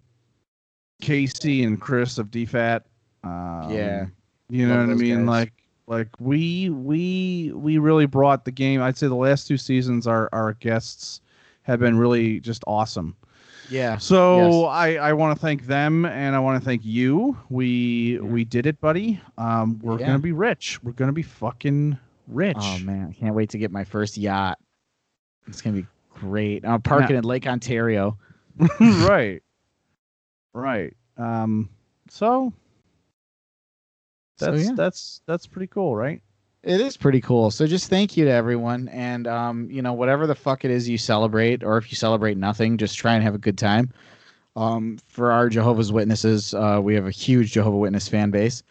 [1.00, 2.82] Casey and Chris of DFAT.
[3.24, 4.06] Um, Yeah.
[4.50, 5.18] you know what I mean.
[5.20, 5.26] guys.
[5.26, 5.52] Like,
[5.88, 8.82] like we we we really brought the game.
[8.82, 11.20] I'd say the last two seasons, our our guests
[11.62, 13.16] have been really just awesome.
[13.70, 13.96] Yeah.
[13.98, 17.36] So I I want to thank them and I want to thank you.
[17.50, 19.20] We we did it, buddy.
[19.38, 20.06] Um, we're Yeah.
[20.06, 20.82] gonna be rich.
[20.82, 21.98] We're gonna be fucking
[22.28, 22.56] rich.
[22.58, 24.58] Oh man, I can't wait to get my first yacht.
[25.46, 26.64] It's gonna be great.
[26.66, 28.18] I'm parking in Lake Ontario.
[28.80, 29.42] right.
[30.52, 30.94] Right.
[31.16, 31.68] Um.
[32.10, 32.52] So
[34.38, 34.72] So, that's yeah.
[34.74, 36.22] that's that's pretty cool, right?
[36.62, 37.50] It is pretty cool.
[37.50, 40.88] So just thank you to everyone, and um, you know whatever the fuck it is
[40.88, 43.92] you celebrate, or if you celebrate nothing, just try and have a good time.
[44.56, 48.62] Um, for our Jehovah's Witnesses, uh, we have a huge Jehovah Witness fan base.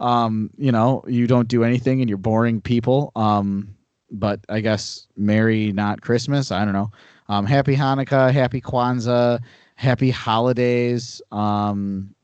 [0.00, 3.12] Um, you know, you don't do anything and you're boring people.
[3.14, 3.76] Um,
[4.10, 6.50] but I guess Merry not Christmas.
[6.50, 6.90] I don't know.
[7.28, 9.40] Um, happy Hanukkah, happy Kwanzaa,
[9.76, 11.22] happy holidays.
[11.30, 12.14] Um,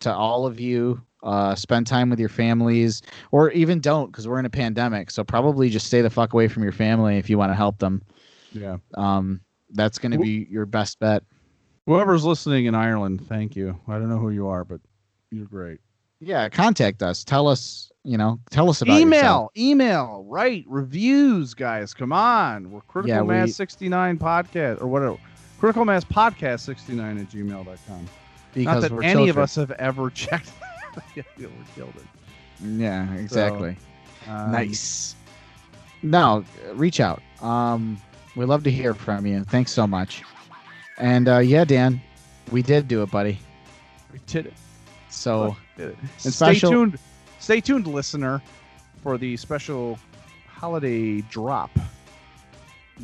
[0.00, 3.02] to all of you, uh, spend time with your families,
[3.32, 5.10] or even don't, because we're in a pandemic.
[5.10, 7.78] So probably just stay the fuck away from your family if you want to help
[7.78, 8.02] them.
[8.52, 8.76] Yeah.
[8.94, 9.40] Um,
[9.72, 11.22] that's going to be your best bet.
[11.86, 13.78] Whoever's listening in Ireland, thank you.
[13.88, 14.80] I don't know who you are, but
[15.30, 15.80] you're great.
[16.20, 17.22] Yeah, contact us.
[17.24, 19.50] Tell us, you know, tell us about email, yourself.
[19.56, 21.94] email, write Reviews, guys.
[21.94, 22.70] Come on.
[22.70, 25.16] We're Critical Yeah, Mass we- 69 podcast or whatever.
[25.60, 28.08] Critical Mass Podcast 69 at gmail.com.
[28.54, 30.50] Not that we're any of us have ever checked.
[31.14, 32.04] yeah, we killed it.
[32.64, 33.76] Yeah, exactly.
[34.26, 35.14] Um, nice.
[36.02, 36.44] Now,
[36.74, 37.22] reach out.
[37.40, 38.00] Um,
[38.36, 39.44] we love to hear from you.
[39.44, 40.22] Thanks so much.
[40.98, 42.00] And uh, yeah, Dan,
[42.50, 43.38] we did do it, buddy.
[44.12, 44.54] We did it.
[45.10, 45.96] So Did it.
[46.24, 46.98] And Special- stay tuned,
[47.38, 48.42] stay tuned, listener,
[49.02, 49.98] for the special
[50.46, 51.70] holiday drop.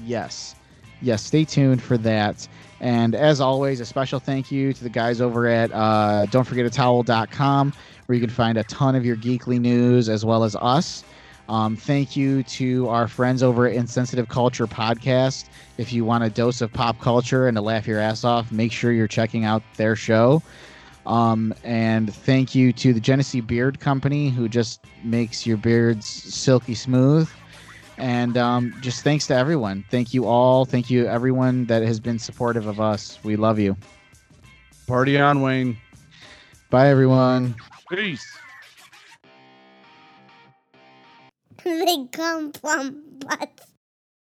[0.04, 0.54] Yes.
[1.02, 2.48] Yes, stay tuned for that.
[2.80, 7.72] And as always, a special thank you to the guys over at uh, don'tforgetatowel.com,
[8.06, 11.04] where you can find a ton of your geekly news as well as us.
[11.48, 15.46] Um, thank you to our friends over at Insensitive Culture Podcast.
[15.76, 18.72] If you want a dose of pop culture and to laugh your ass off, make
[18.72, 20.42] sure you're checking out their show.
[21.06, 26.74] Um, and thank you to the Genesee Beard Company, who just makes your beards silky
[26.74, 27.28] smooth.
[27.96, 29.84] And um, just thanks to everyone.
[29.90, 30.64] Thank you all.
[30.64, 33.18] Thank you everyone that has been supportive of us.
[33.22, 33.76] We love you.
[34.86, 35.76] Party on, Wayne.
[36.70, 37.54] Bye, everyone.
[37.90, 38.26] Peace.
[41.64, 43.60] they come from butt.